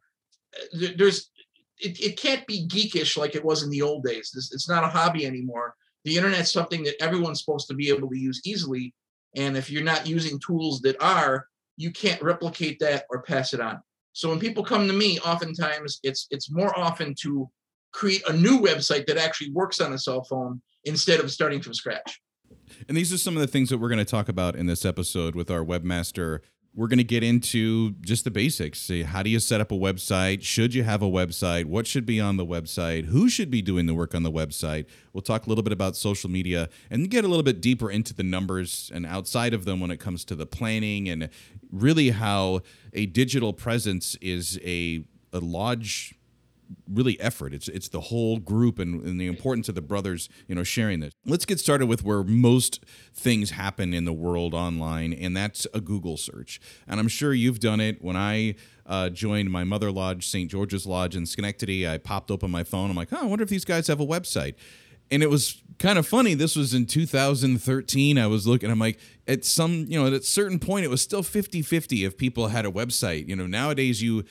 there's 0.95 1.31
it, 1.79 1.99
it 1.99 2.17
can't 2.17 2.45
be 2.45 2.67
geekish 2.67 3.17
like 3.17 3.35
it 3.35 3.43
was 3.43 3.63
in 3.63 3.69
the 3.71 3.81
old 3.81 4.03
days 4.03 4.31
it's, 4.35 4.53
it's 4.53 4.69
not 4.69 4.83
a 4.83 4.87
hobby 4.87 5.25
anymore 5.25 5.73
the 6.03 6.15
internet's 6.15 6.51
something 6.51 6.83
that 6.83 7.01
everyone's 7.01 7.39
supposed 7.39 7.67
to 7.67 7.73
be 7.73 7.89
able 7.89 8.07
to 8.07 8.19
use 8.19 8.41
easily 8.45 8.93
and 9.35 9.57
if 9.57 9.69
you're 9.69 9.83
not 9.83 10.07
using 10.07 10.39
tools 10.39 10.81
that 10.81 11.01
are 11.01 11.47
you 11.81 11.91
can't 11.91 12.21
replicate 12.21 12.79
that 12.79 13.05
or 13.09 13.23
pass 13.23 13.53
it 13.53 13.59
on. 13.59 13.81
So 14.13 14.29
when 14.29 14.39
people 14.39 14.63
come 14.63 14.87
to 14.87 14.93
me, 14.93 15.19
oftentimes 15.19 15.99
it's 16.03 16.27
it's 16.31 16.51
more 16.51 16.77
often 16.77 17.15
to 17.21 17.49
create 17.91 18.27
a 18.27 18.33
new 18.33 18.59
website 18.59 19.05
that 19.07 19.17
actually 19.17 19.51
works 19.51 19.79
on 19.79 19.93
a 19.93 19.97
cell 19.97 20.23
phone 20.23 20.61
instead 20.85 21.19
of 21.19 21.31
starting 21.31 21.61
from 21.61 21.73
scratch. 21.73 22.21
And 22.87 22.97
these 22.97 23.11
are 23.13 23.17
some 23.17 23.35
of 23.35 23.41
the 23.41 23.47
things 23.47 23.69
that 23.69 23.77
we're 23.77 23.89
going 23.89 23.99
to 23.99 24.05
talk 24.05 24.29
about 24.29 24.55
in 24.55 24.65
this 24.65 24.85
episode 24.85 25.35
with 25.35 25.51
our 25.51 25.63
webmaster. 25.63 26.39
We're 26.73 26.87
going 26.87 26.99
to 26.99 27.03
get 27.03 27.21
into 27.21 27.91
just 27.99 28.23
the 28.23 28.31
basics. 28.31 28.79
See, 28.79 29.03
how 29.03 29.23
do 29.23 29.29
you 29.29 29.39
set 29.39 29.59
up 29.59 29.73
a 29.73 29.75
website? 29.75 30.41
Should 30.41 30.73
you 30.73 30.83
have 30.83 31.01
a 31.01 31.09
website? 31.09 31.65
What 31.65 31.85
should 31.85 32.05
be 32.05 32.21
on 32.21 32.37
the 32.37 32.45
website? 32.45 33.05
Who 33.05 33.27
should 33.27 33.51
be 33.51 33.61
doing 33.61 33.87
the 33.87 33.93
work 33.93 34.15
on 34.15 34.23
the 34.23 34.31
website? 34.31 34.85
We'll 35.11 35.21
talk 35.21 35.45
a 35.45 35.49
little 35.49 35.63
bit 35.63 35.73
about 35.73 35.97
social 35.97 36.29
media 36.29 36.69
and 36.89 37.09
get 37.09 37.25
a 37.25 37.27
little 37.27 37.43
bit 37.43 37.59
deeper 37.59 37.91
into 37.91 38.13
the 38.13 38.23
numbers 38.23 38.89
and 38.93 39.05
outside 39.05 39.53
of 39.53 39.65
them 39.65 39.81
when 39.81 39.91
it 39.91 39.99
comes 39.99 40.23
to 40.25 40.35
the 40.35 40.45
planning 40.45 41.09
and 41.09 41.29
really 41.71 42.11
how 42.11 42.61
a 42.93 43.05
digital 43.05 43.51
presence 43.51 44.15
is 44.21 44.57
a 44.63 45.03
a 45.33 45.39
large 45.39 46.13
really 46.91 47.19
effort. 47.19 47.53
It's 47.53 47.67
it's 47.67 47.89
the 47.89 48.01
whole 48.01 48.37
group 48.39 48.79
and, 48.79 49.03
and, 49.05 49.19
the 49.19 49.27
importance 49.27 49.69
of 49.69 49.75
the 49.75 49.81
brothers, 49.81 50.29
you 50.47 50.55
know, 50.55 50.63
sharing 50.63 50.99
this. 50.99 51.13
Let's 51.25 51.45
get 51.45 51.59
started 51.59 51.87
with 51.87 52.03
where 52.03 52.23
most 52.23 52.83
things 53.13 53.51
happen 53.51 53.93
in 53.93 54.05
the 54.05 54.13
world 54.13 54.53
online, 54.53 55.13
and 55.13 55.35
that's 55.35 55.67
a 55.73 55.81
Google 55.81 56.17
search. 56.17 56.59
And 56.87 56.99
I'm 56.99 57.07
sure 57.07 57.33
you've 57.33 57.59
done 57.59 57.79
it. 57.79 58.01
When 58.01 58.15
I 58.15 58.55
uh, 58.85 59.09
joined 59.09 59.51
my 59.51 59.63
mother 59.63 59.91
lodge, 59.91 60.27
St. 60.27 60.49
George's 60.49 60.85
Lodge 60.85 61.15
in 61.15 61.25
Schenectady, 61.25 61.87
I 61.87 61.97
popped 61.97 62.31
open 62.31 62.51
my 62.51 62.63
phone. 62.63 62.89
I'm 62.89 62.95
like, 62.95 63.13
oh, 63.13 63.19
I 63.21 63.25
wonder 63.25 63.43
if 63.43 63.49
these 63.49 63.65
guys 63.65 63.87
have 63.87 63.99
a 63.99 64.05
website. 64.05 64.55
And 65.09 65.21
it 65.21 65.29
was 65.29 65.61
kind 65.77 65.99
of 65.99 66.07
funny. 66.07 66.35
This 66.35 66.55
was 66.55 66.73
in 66.73 66.85
2013. 66.85 68.17
I 68.17 68.27
was 68.27 68.47
looking, 68.47 68.71
I'm 68.71 68.79
like, 68.79 68.97
at 69.27 69.43
some, 69.43 69.85
you 69.89 69.99
know, 69.99 70.07
at 70.07 70.13
a 70.13 70.21
certain 70.23 70.57
point, 70.57 70.85
it 70.85 70.89
was 70.89 71.01
still 71.01 71.21
50 71.21 71.61
50 71.61 72.05
if 72.05 72.17
people 72.17 72.47
had 72.47 72.65
a 72.65 72.71
website. 72.71 73.27
You 73.27 73.35
know, 73.35 73.45
nowadays 73.45 74.01
you 74.01 74.23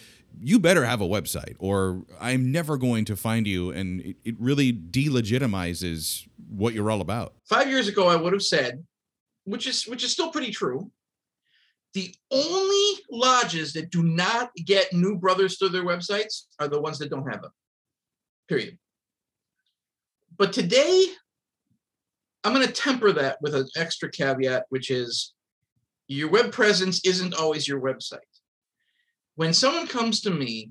you 0.43 0.59
better 0.59 0.85
have 0.85 1.01
a 1.01 1.07
website 1.07 1.57
or 1.59 2.03
I'm 2.19 2.51
never 2.51 2.77
going 2.77 3.05
to 3.07 3.17
find 3.17 3.47
you. 3.47 3.71
And 3.71 4.01
it, 4.01 4.17
it 4.25 4.35
really 4.39 4.73
delegitimizes 4.73 6.27
what 6.49 6.75
you're 6.75 6.91
all 6.91 7.01
about. 7.01 7.35
Five 7.49 7.69
years 7.69 7.89
ago, 7.89 8.09
I 8.09 8.17
would 8.17 8.33
have 8.33 8.43
said, 8.43 8.85
which 9.45 9.67
is 9.67 9.85
which 9.85 10.03
is 10.05 10.13
still 10.13 10.31
pretty 10.31 10.51
true. 10.51 10.91
The 11.93 12.15
only 12.31 13.03
lodges 13.11 13.73
that 13.73 13.91
do 13.91 14.03
not 14.03 14.51
get 14.65 14.93
new 14.93 15.17
brothers 15.17 15.57
to 15.59 15.69
their 15.69 15.85
websites 15.85 16.45
are 16.59 16.69
the 16.69 16.81
ones 16.81 16.99
that 16.99 17.11
don't 17.11 17.29
have 17.29 17.43
them. 17.43 17.51
Period. 18.49 18.79
But 20.39 20.53
today, 20.53 21.07
I'm 22.45 22.55
going 22.55 22.67
to 22.67 22.73
temper 22.73 23.13
that 23.13 23.39
with 23.43 23.55
an 23.55 23.69
extra 23.77 24.09
caveat, 24.09 24.67
which 24.69 24.91
is 24.91 25.35
your 26.07 26.31
web 26.31 26.53
presence 26.53 27.05
isn't 27.05 27.35
always 27.35 27.67
your 27.67 27.81
website 27.81 28.19
when 29.37 29.53
someone 29.53 29.87
comes 29.87 30.21
to 30.23 30.31
me 30.31 30.71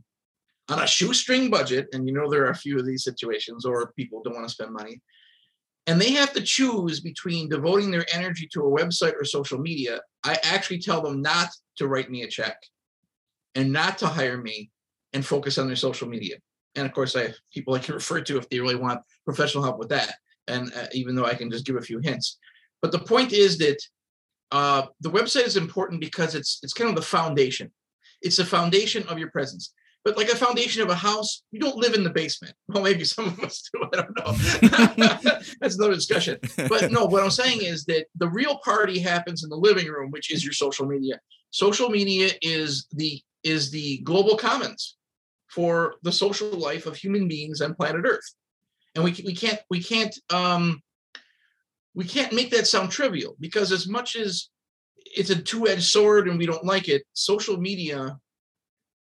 on 0.69 0.81
a 0.81 0.87
shoestring 0.87 1.49
budget, 1.49 1.87
and 1.93 2.07
you 2.07 2.13
know 2.13 2.29
there 2.29 2.45
are 2.45 2.51
a 2.51 2.55
few 2.55 2.77
of 2.77 2.85
these 2.85 3.03
situations, 3.03 3.65
or 3.65 3.91
people 3.93 4.21
don't 4.21 4.35
want 4.35 4.47
to 4.47 4.53
spend 4.53 4.71
money, 4.71 5.01
and 5.87 5.99
they 5.99 6.11
have 6.11 6.33
to 6.33 6.41
choose 6.41 6.99
between 6.99 7.49
devoting 7.49 7.89
their 7.89 8.05
energy 8.13 8.47
to 8.53 8.61
a 8.61 8.69
website 8.69 9.15
or 9.19 9.25
social 9.25 9.57
media, 9.57 10.01
I 10.23 10.37
actually 10.43 10.79
tell 10.79 11.01
them 11.01 11.21
not 11.21 11.49
to 11.77 11.87
write 11.87 12.11
me 12.11 12.21
a 12.21 12.27
check 12.27 12.57
and 13.55 13.73
not 13.73 13.97
to 13.99 14.07
hire 14.07 14.37
me 14.37 14.69
and 15.13 15.25
focus 15.25 15.57
on 15.57 15.65
their 15.65 15.75
social 15.75 16.07
media. 16.07 16.35
And 16.75 16.85
of 16.85 16.93
course, 16.93 17.15
I 17.15 17.23
have 17.23 17.35
people 17.51 17.73
I 17.73 17.79
can 17.79 17.95
refer 17.95 18.21
to 18.21 18.37
if 18.37 18.47
they 18.49 18.59
really 18.59 18.75
want 18.75 19.01
professional 19.25 19.63
help 19.63 19.79
with 19.79 19.89
that. 19.89 20.13
And 20.47 20.71
uh, 20.75 20.85
even 20.93 21.15
though 21.15 21.25
I 21.25 21.33
can 21.33 21.49
just 21.49 21.65
give 21.65 21.75
a 21.75 21.81
few 21.81 21.99
hints, 21.99 22.37
but 22.81 22.91
the 22.91 22.99
point 22.99 23.33
is 23.33 23.57
that 23.57 23.77
uh, 24.51 24.83
the 25.01 25.09
website 25.09 25.45
is 25.45 25.57
important 25.57 26.01
because 26.01 26.35
it's 26.35 26.59
it's 26.63 26.73
kind 26.73 26.89
of 26.89 26.95
the 26.95 27.01
foundation. 27.01 27.71
It's 28.21 28.37
the 28.37 28.45
foundation 28.45 29.07
of 29.07 29.17
your 29.17 29.31
presence. 29.31 29.73
But 30.05 30.15
like 30.15 30.29
a 30.29 30.35
foundation 30.35 30.81
of 30.81 30.89
a 30.89 30.95
house, 30.95 31.43
you 31.51 31.59
don't 31.59 31.75
live 31.75 31.93
in 31.93 32.03
the 32.03 32.09
basement. 32.09 32.53
Well, 32.69 32.83
maybe 32.83 33.03
some 33.03 33.25
of 33.25 33.39
us 33.41 33.67
do. 33.73 33.83
I 33.91 33.95
don't 33.95 34.17
know. 34.17 35.39
That's 35.59 35.75
another 35.75 35.95
discussion. 35.95 36.37
But 36.69 36.91
no, 36.91 37.05
what 37.05 37.23
I'm 37.23 37.31
saying 37.31 37.63
is 37.63 37.83
that 37.85 38.05
the 38.15 38.29
real 38.29 38.59
party 38.59 38.99
happens 38.99 39.43
in 39.43 39.49
the 39.49 39.57
living 39.57 39.87
room, 39.87 40.11
which 40.11 40.31
is 40.31 40.43
your 40.43 40.53
social 40.53 40.85
media. 40.85 41.19
Social 41.49 41.89
media 41.89 42.31
is 42.41 42.85
the 42.93 43.21
is 43.43 43.71
the 43.71 43.97
global 43.99 44.37
commons 44.37 44.97
for 45.47 45.95
the 46.03 46.11
social 46.11 46.49
life 46.49 46.85
of 46.85 46.95
human 46.95 47.27
beings 47.27 47.59
on 47.59 47.73
planet 47.73 48.05
Earth, 48.05 48.35
and 48.95 49.03
we 49.03 49.11
we 49.25 49.33
can't 49.33 49.59
we 49.69 49.81
can't 49.81 50.15
um, 50.31 50.81
we 51.95 52.05
can't 52.05 52.33
make 52.33 52.51
that 52.51 52.67
sound 52.67 52.91
trivial 52.91 53.35
because 53.39 53.71
as 53.71 53.87
much 53.87 54.15
as 54.15 54.49
it's 55.15 55.29
a 55.29 55.41
two-edged 55.41 55.83
sword 55.83 56.27
and 56.27 56.37
we 56.37 56.45
don't 56.45 56.65
like 56.65 56.87
it 56.87 57.03
social 57.13 57.57
media 57.57 58.17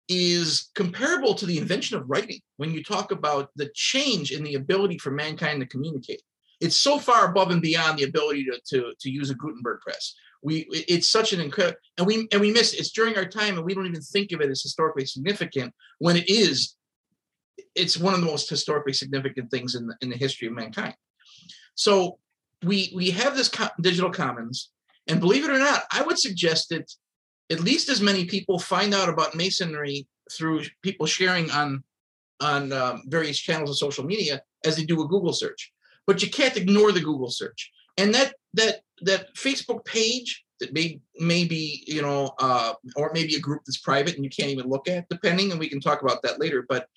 is 0.09 0.71
comparable 0.75 1.35
to 1.35 1.47
the 1.47 1.59
invention 1.59 1.97
of 1.97 2.09
writing 2.09 2.41
when 2.57 2.73
you 2.73 2.83
talk 2.83 3.11
about 3.11 3.51
the 3.57 3.71
change 3.75 4.33
in 4.33 4.45
the 4.45 4.55
ability 4.55 4.99
for 4.99 5.11
mankind 5.11 5.61
to 5.61 5.67
communicate. 5.67 6.23
It's 6.61 6.77
so 6.77 6.99
far 6.99 7.31
above 7.31 7.51
and 7.51 7.63
beyond 7.63 7.99
the 7.99 8.05
ability 8.05 8.45
to, 8.45 8.61
to, 8.71 8.93
to 9.01 9.11
use 9.11 9.31
a 9.31 9.35
gutenberg 9.35 9.81
press. 9.81 10.15
We 10.43 10.67
it's 10.71 11.11
such 11.11 11.33
an 11.33 11.41
incredible 11.41 11.79
and 11.97 12.07
we 12.07 12.29
and 12.31 12.41
we 12.41 12.53
miss 12.53 12.75
it. 12.75 12.81
it's 12.81 12.91
during 12.91 13.17
our 13.17 13.25
time 13.25 13.57
and 13.57 13.65
we 13.65 13.75
don't 13.75 13.87
even 13.87 14.03
think 14.03 14.31
of 14.33 14.43
it 14.43 14.51
as 14.51 14.63
historically 14.63 15.07
significant 15.07 15.73
when 16.01 16.17
it 16.17 16.29
is 16.29 16.77
it's 17.75 17.97
one 17.97 18.13
of 18.13 18.21
the 18.21 18.27
most 18.27 18.51
historically 18.51 18.93
significant 18.93 19.51
things 19.51 19.75
in 19.75 19.87
the, 19.87 19.97
in 20.03 20.11
the 20.11 20.17
history 20.17 20.47
of 20.47 20.53
mankind. 20.53 20.95
So 21.77 22.19
we 22.63 22.93
we 22.95 23.11
have 23.13 23.35
this 23.35 23.51
digital 23.81 24.11
commons 24.11 24.69
and 25.07 25.21
believe 25.21 25.45
it 25.45 25.51
or 25.51 25.59
not, 25.59 25.83
I 25.93 26.03
would 26.03 26.19
suggest 26.19 26.71
that 26.71 26.91
at 27.51 27.61
least 27.61 27.89
as 27.89 28.01
many 28.01 28.25
people 28.25 28.59
find 28.59 28.95
out 28.95 29.09
about 29.09 29.35
masonry 29.35 30.07
through 30.33 30.63
people 30.83 31.07
sharing 31.07 31.51
on 31.51 31.85
on 32.41 32.73
um, 32.73 33.03
various 33.07 33.39
channels 33.39 33.71
of 33.71 33.77
social 33.77 34.05
media 34.05 34.43
as 34.65 34.77
they 34.77 34.85
do 34.85 35.03
a 35.03 35.09
Google 35.09 35.33
search. 35.33 35.73
But 36.07 36.23
you 36.23 36.31
can't 36.31 36.57
ignore 36.57 36.93
the 36.93 37.01
Google 37.01 37.31
search. 37.31 37.71
And 37.97 38.15
that 38.15 38.35
that 38.55 38.81
that 39.03 39.35
Facebook 39.35 39.85
page 39.85 40.45
that 40.61 40.73
may 40.73 41.01
maybe 41.19 41.85
you 41.87 42.03
know 42.03 42.33
uh, 42.39 42.75
or 42.97 43.11
maybe 43.13 43.35
a 43.35 43.41
group 43.41 43.63
that's 43.65 43.79
private 43.79 44.15
and 44.15 44.25
you 44.25 44.31
can't 44.31 44.51
even 44.51 44.69
look 44.69 44.89
at 44.89 45.09
depending 45.09 45.51
and 45.51 45.61
we 45.61 45.69
can 45.69 45.81
talk 45.81 46.03
about 46.03 46.23
that 46.23 46.41
later 46.41 46.65
but 46.69 46.89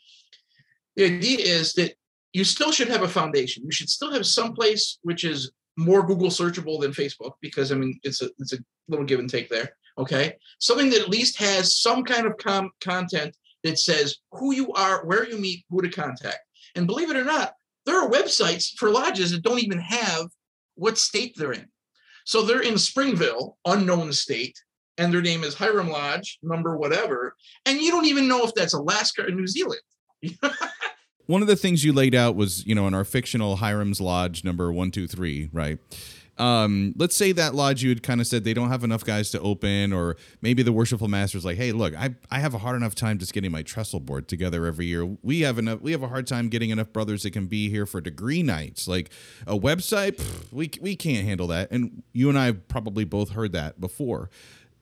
the 0.95 1.05
idea 1.05 1.39
is 1.39 1.73
that 1.73 1.93
you 2.33 2.43
still 2.43 2.71
should 2.71 2.87
have 2.87 3.03
a 3.03 3.07
foundation 3.07 3.63
you 3.63 3.71
should 3.71 3.89
still 3.89 4.11
have 4.11 4.25
some 4.25 4.53
place 4.53 4.99
which 5.01 5.23
is 5.23 5.51
more 5.77 6.05
Google 6.05 6.29
searchable 6.29 6.81
than 6.81 6.91
Facebook 6.91 7.33
because 7.41 7.71
I 7.71 7.75
mean 7.75 7.99
it's 8.03 8.21
a 8.21 8.29
it's 8.39 8.53
a 8.53 8.57
little 8.87 9.05
give 9.05 9.19
and 9.19 9.29
take 9.29 9.49
there. 9.49 9.69
Okay, 9.97 10.35
something 10.59 10.89
that 10.91 11.01
at 11.01 11.09
least 11.09 11.37
has 11.39 11.79
some 11.79 12.03
kind 12.03 12.27
of 12.27 12.37
com- 12.37 12.71
content 12.81 13.35
that 13.63 13.79
says 13.79 14.17
who 14.31 14.53
you 14.53 14.71
are, 14.73 15.05
where 15.05 15.27
you 15.27 15.37
meet, 15.37 15.65
who 15.69 15.81
to 15.81 15.89
contact. 15.89 16.39
And 16.75 16.85
believe 16.85 17.09
it 17.09 17.17
or 17.17 17.23
not, 17.23 17.53
there 17.85 17.99
are 17.99 18.09
websites 18.09 18.77
for 18.77 18.91
lodges 18.91 19.31
that 19.31 19.41
don't 19.41 19.63
even 19.63 19.79
have 19.79 20.27
what 20.75 20.97
state 20.97 21.35
they're 21.35 21.53
in. 21.53 21.67
So 22.25 22.43
they're 22.43 22.61
in 22.61 22.77
Springville, 22.77 23.57
unknown 23.65 24.13
state, 24.13 24.59
and 24.97 25.13
their 25.13 25.21
name 25.21 25.43
is 25.43 25.55
Hiram 25.55 25.89
Lodge, 25.89 26.37
number 26.43 26.77
whatever, 26.77 27.35
and 27.65 27.79
you 27.79 27.91
don't 27.91 28.05
even 28.05 28.27
know 28.27 28.43
if 28.43 28.53
that's 28.53 28.73
Alaska 28.73 29.25
or 29.25 29.31
New 29.31 29.47
Zealand. 29.47 29.81
one 31.27 31.41
of 31.41 31.47
the 31.47 31.55
things 31.55 31.83
you 31.83 31.93
laid 31.93 32.15
out 32.15 32.35
was, 32.35 32.65
you 32.65 32.73
know, 32.73 32.87
in 32.87 32.93
our 32.93 33.05
fictional 33.05 33.57
Hiram's 33.57 34.01
Lodge 34.01 34.43
number 34.43 34.71
one, 34.71 34.91
two, 34.91 35.07
three, 35.07 35.49
right? 35.53 35.77
Um, 36.37 36.93
let's 36.97 37.15
say 37.15 37.31
that 37.31 37.55
lodge 37.55 37.81
you 37.81 37.89
had 37.89 38.03
kind 38.03 38.21
of 38.21 38.27
said 38.27 38.43
they 38.43 38.53
don't 38.53 38.69
have 38.69 38.83
enough 38.83 39.03
guys 39.03 39.31
to 39.31 39.39
open, 39.39 39.91
or 39.91 40.17
maybe 40.41 40.61
the 40.61 40.71
worshipful 40.71 41.07
master's 41.07 41.43
like, 41.43 41.57
hey, 41.57 41.71
look, 41.71 41.95
I, 41.95 42.15
I 42.29 42.39
have 42.39 42.53
a 42.53 42.59
hard 42.59 42.75
enough 42.75 42.93
time 42.93 43.17
just 43.17 43.33
getting 43.33 43.51
my 43.51 43.63
trestle 43.63 43.99
board 43.99 44.27
together 44.27 44.65
every 44.65 44.85
year. 44.85 45.17
We 45.23 45.41
have 45.41 45.57
enough 45.57 45.81
we 45.81 45.91
have 45.93 46.03
a 46.03 46.07
hard 46.07 46.27
time 46.27 46.49
getting 46.49 46.69
enough 46.69 46.93
brothers 46.93 47.23
that 47.23 47.31
can 47.31 47.47
be 47.47 47.69
here 47.69 47.85
for 47.85 48.01
degree 48.01 48.43
nights. 48.43 48.87
Like 48.87 49.09
a 49.47 49.57
website, 49.57 50.17
pff, 50.17 50.53
we 50.53 50.69
we 50.79 50.95
can't 50.95 51.25
handle 51.25 51.47
that. 51.47 51.71
And 51.71 52.03
you 52.13 52.29
and 52.29 52.37
I 52.37 52.45
have 52.45 52.67
probably 52.67 53.03
both 53.03 53.31
heard 53.31 53.51
that 53.53 53.81
before. 53.81 54.29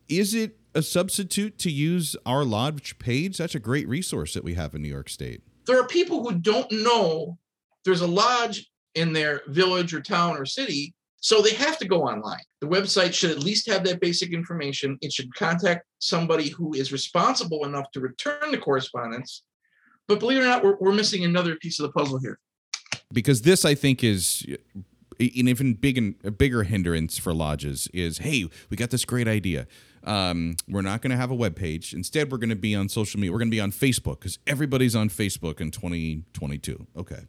Is 0.09 0.33
it 0.33 0.57
a 0.75 0.81
substitute 0.81 1.57
to 1.59 1.71
use 1.71 2.17
our 2.25 2.43
lodge 2.43 2.99
page? 2.99 3.37
That's 3.37 3.55
a 3.55 3.59
great 3.59 3.87
resource 3.87 4.33
that 4.33 4.43
we 4.43 4.55
have 4.55 4.75
in 4.75 4.81
New 4.81 4.89
York 4.89 5.07
State 5.09 5.41
there 5.65 5.79
are 5.79 5.87
people 5.87 6.23
who 6.23 6.35
don't 6.35 6.71
know 6.71 7.37
there's 7.83 8.01
a 8.01 8.07
lodge 8.07 8.69
in 8.95 9.13
their 9.13 9.41
village 9.47 9.93
or 9.93 10.01
town 10.01 10.37
or 10.37 10.45
city 10.45 10.93
so 11.25 11.41
they 11.41 11.55
have 11.55 11.79
to 11.79 11.87
go 11.87 12.03
online. 12.03 12.43
The 12.61 12.67
website 12.67 13.11
should 13.11 13.31
at 13.31 13.39
least 13.39 13.67
have 13.67 13.83
that 13.85 13.99
basic 13.99 14.31
information. 14.31 14.95
It 15.01 15.11
should 15.11 15.33
contact 15.33 15.87
somebody 15.97 16.49
who 16.49 16.75
is 16.75 16.91
responsible 16.91 17.65
enough 17.65 17.89
to 17.93 17.99
return 17.99 18.51
the 18.51 18.59
correspondence. 18.59 19.41
But 20.07 20.19
believe 20.19 20.37
it 20.37 20.41
or 20.41 20.45
not 20.45 20.63
we're, 20.63 20.77
we're 20.79 20.93
missing 20.93 21.25
another 21.25 21.55
piece 21.55 21.79
of 21.79 21.87
the 21.87 21.93
puzzle 21.93 22.19
here. 22.19 22.37
Because 23.11 23.41
this 23.41 23.65
i 23.65 23.73
think 23.73 24.03
is 24.03 24.45
an 25.19 25.47
even 25.49 25.73
big 25.73 26.15
a 26.23 26.29
bigger 26.29 26.61
hindrance 26.61 27.17
for 27.17 27.33
lodges 27.33 27.87
is 27.91 28.19
hey 28.19 28.47
we 28.69 28.77
got 28.77 28.91
this 28.91 29.03
great 29.03 29.27
idea 29.27 29.65
um, 30.05 30.55
we're 30.67 30.81
not 30.81 31.01
going 31.01 31.11
to 31.11 31.17
have 31.17 31.31
a 31.31 31.35
web 31.35 31.55
page. 31.55 31.93
Instead, 31.93 32.31
we're 32.31 32.37
going 32.37 32.49
to 32.49 32.55
be 32.55 32.75
on 32.75 32.89
social 32.89 33.19
media. 33.19 33.31
We're 33.31 33.39
going 33.39 33.49
to 33.49 33.55
be 33.55 33.61
on 33.61 33.71
Facebook 33.71 34.19
because 34.19 34.39
everybody's 34.47 34.95
on 34.95 35.09
Facebook 35.09 35.59
in 35.59 35.71
2022. 35.71 36.87
Okay, 36.97 37.23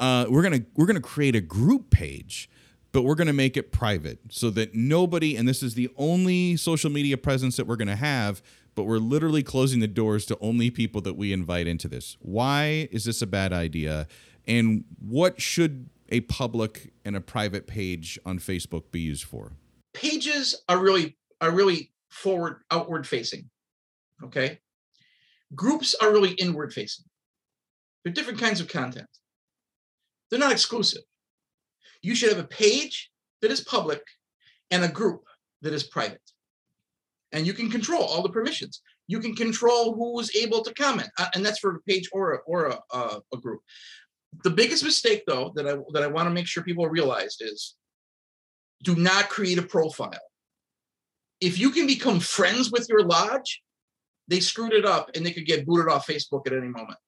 uh, 0.00 0.26
we're 0.28 0.42
gonna 0.42 0.62
we're 0.76 0.86
gonna 0.86 1.00
create 1.00 1.36
a 1.36 1.40
group 1.40 1.90
page 1.90 2.48
but 2.92 3.02
we're 3.02 3.14
going 3.14 3.26
to 3.26 3.32
make 3.32 3.56
it 3.56 3.72
private 3.72 4.18
so 4.28 4.50
that 4.50 4.74
nobody, 4.74 5.34
and 5.34 5.48
this 5.48 5.62
is 5.62 5.74
the 5.74 5.88
only 5.96 6.56
social 6.56 6.90
media 6.90 7.16
presence 7.16 7.56
that 7.56 7.66
we're 7.66 7.76
going 7.76 7.88
to 7.88 7.96
have, 7.96 8.42
but 8.74 8.84
we're 8.84 8.98
literally 8.98 9.42
closing 9.42 9.80
the 9.80 9.88
doors 9.88 10.26
to 10.26 10.38
only 10.40 10.70
people 10.70 11.00
that 11.00 11.16
we 11.16 11.32
invite 11.32 11.66
into 11.66 11.88
this. 11.88 12.16
Why 12.20 12.88
is 12.92 13.04
this 13.04 13.22
a 13.22 13.26
bad 13.26 13.52
idea? 13.52 14.06
And 14.46 14.84
what 14.98 15.40
should 15.40 15.88
a 16.10 16.20
public 16.20 16.92
and 17.04 17.16
a 17.16 17.20
private 17.20 17.66
page 17.66 18.18
on 18.24 18.38
Facebook 18.38 18.84
be 18.92 19.00
used 19.00 19.24
for? 19.24 19.52
Pages 19.94 20.62
are 20.68 20.78
really 20.78 21.16
are 21.40 21.50
really 21.50 21.90
forward 22.12 22.62
outward 22.70 23.06
facing. 23.06 23.48
Okay? 24.22 24.58
Groups 25.54 25.94
are 26.00 26.12
really 26.12 26.32
inward 26.32 26.72
facing. 26.72 27.04
They're 28.02 28.12
different 28.12 28.40
kinds 28.40 28.60
of 28.60 28.68
content. 28.68 29.08
They're 30.30 30.38
not 30.38 30.52
exclusive. 30.52 31.02
You 32.02 32.14
should 32.14 32.30
have 32.30 32.44
a 32.44 32.48
page 32.48 33.10
that 33.40 33.50
is 33.50 33.60
public 33.60 34.02
and 34.70 34.84
a 34.84 34.88
group 34.88 35.24
that 35.62 35.72
is 35.72 35.84
private. 35.84 36.20
And 37.32 37.46
you 37.46 37.52
can 37.52 37.70
control 37.70 38.02
all 38.02 38.22
the 38.22 38.28
permissions. 38.30 38.82
You 39.08 39.20
can 39.20 39.34
control 39.34 39.94
who's 39.94 40.34
able 40.36 40.62
to 40.62 40.74
comment, 40.74 41.08
uh, 41.18 41.28
and 41.34 41.44
that's 41.44 41.58
for 41.58 41.76
a 41.76 41.80
page 41.80 42.08
or 42.12 42.34
a, 42.34 42.38
or 42.46 42.66
a, 42.66 42.78
uh, 42.92 43.20
a 43.32 43.36
group. 43.36 43.60
The 44.44 44.50
biggest 44.50 44.84
mistake, 44.84 45.24
though, 45.26 45.52
that 45.56 45.66
I 45.66 45.76
that 45.92 46.02
I 46.02 46.06
want 46.06 46.26
to 46.26 46.34
make 46.34 46.46
sure 46.46 46.62
people 46.62 46.88
realize 46.88 47.36
is, 47.40 47.76
do 48.82 48.94
not 48.96 49.28
create 49.28 49.58
a 49.58 49.62
profile. 49.62 50.31
If 51.42 51.58
you 51.58 51.70
can 51.70 51.88
become 51.88 52.20
friends 52.20 52.70
with 52.70 52.86
your 52.88 53.02
lodge, 53.02 53.60
they 54.28 54.38
screwed 54.38 54.72
it 54.72 54.86
up, 54.86 55.10
and 55.14 55.26
they 55.26 55.32
could 55.32 55.44
get 55.44 55.66
booted 55.66 55.88
off 55.88 56.06
Facebook 56.06 56.46
at 56.46 56.52
any 56.52 56.68
moment. 56.68 56.98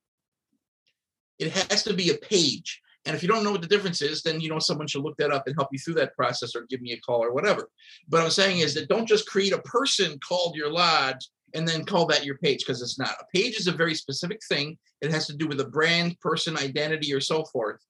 It 1.39 1.53
has 1.53 1.85
to 1.85 1.95
be 1.95 2.11
a 2.11 2.17
page. 2.17 2.81
And 3.07 3.15
if 3.15 3.23
you 3.23 3.29
don't 3.29 3.45
know 3.45 3.53
what 3.53 3.63
the 3.63 3.69
difference 3.69 4.03
is, 4.03 4.23
then 4.23 4.41
you 4.41 4.49
know 4.49 4.59
someone 4.59 4.89
should 4.89 5.05
look 5.05 5.17
that 5.19 5.31
up 5.31 5.47
and 5.47 5.55
help 5.57 5.69
you 5.71 5.79
through 5.79 5.95
that 5.95 6.17
process 6.17 6.57
or 6.57 6.67
give 6.69 6.81
me 6.81 6.93
a 6.93 7.01
call 7.01 7.23
or 7.23 7.33
whatever. 7.33 7.69
But 8.09 8.23
I'm 8.23 8.31
saying 8.31 8.59
is 8.59 8.75
that 8.75 8.89
don't 8.89 9.07
just 9.07 9.29
create 9.29 9.53
a 9.53 9.63
person 9.63 10.19
called 10.27 10.57
your 10.57 10.73
lodge 10.73 11.29
and 11.55 11.69
then 11.69 11.85
call 11.85 12.07
that 12.07 12.25
your 12.25 12.39
page 12.39 12.65
because 12.67 12.83
it's 12.83 12.99
not. 12.99 13.15
A 13.21 13.27
page 13.33 13.57
is 13.57 13.69
a 13.69 13.73
very 13.73 13.95
specific 13.95 14.41
thing. 14.49 14.77
It 15.01 15.13
has 15.13 15.29
to 15.29 15.37
do 15.37 15.47
with 15.47 15.61
a 15.61 15.69
brand, 15.69 16.19
person, 16.19 16.59
identity, 16.59 17.15
or 17.15 17.21
so 17.21 17.45
forth. 17.45 17.81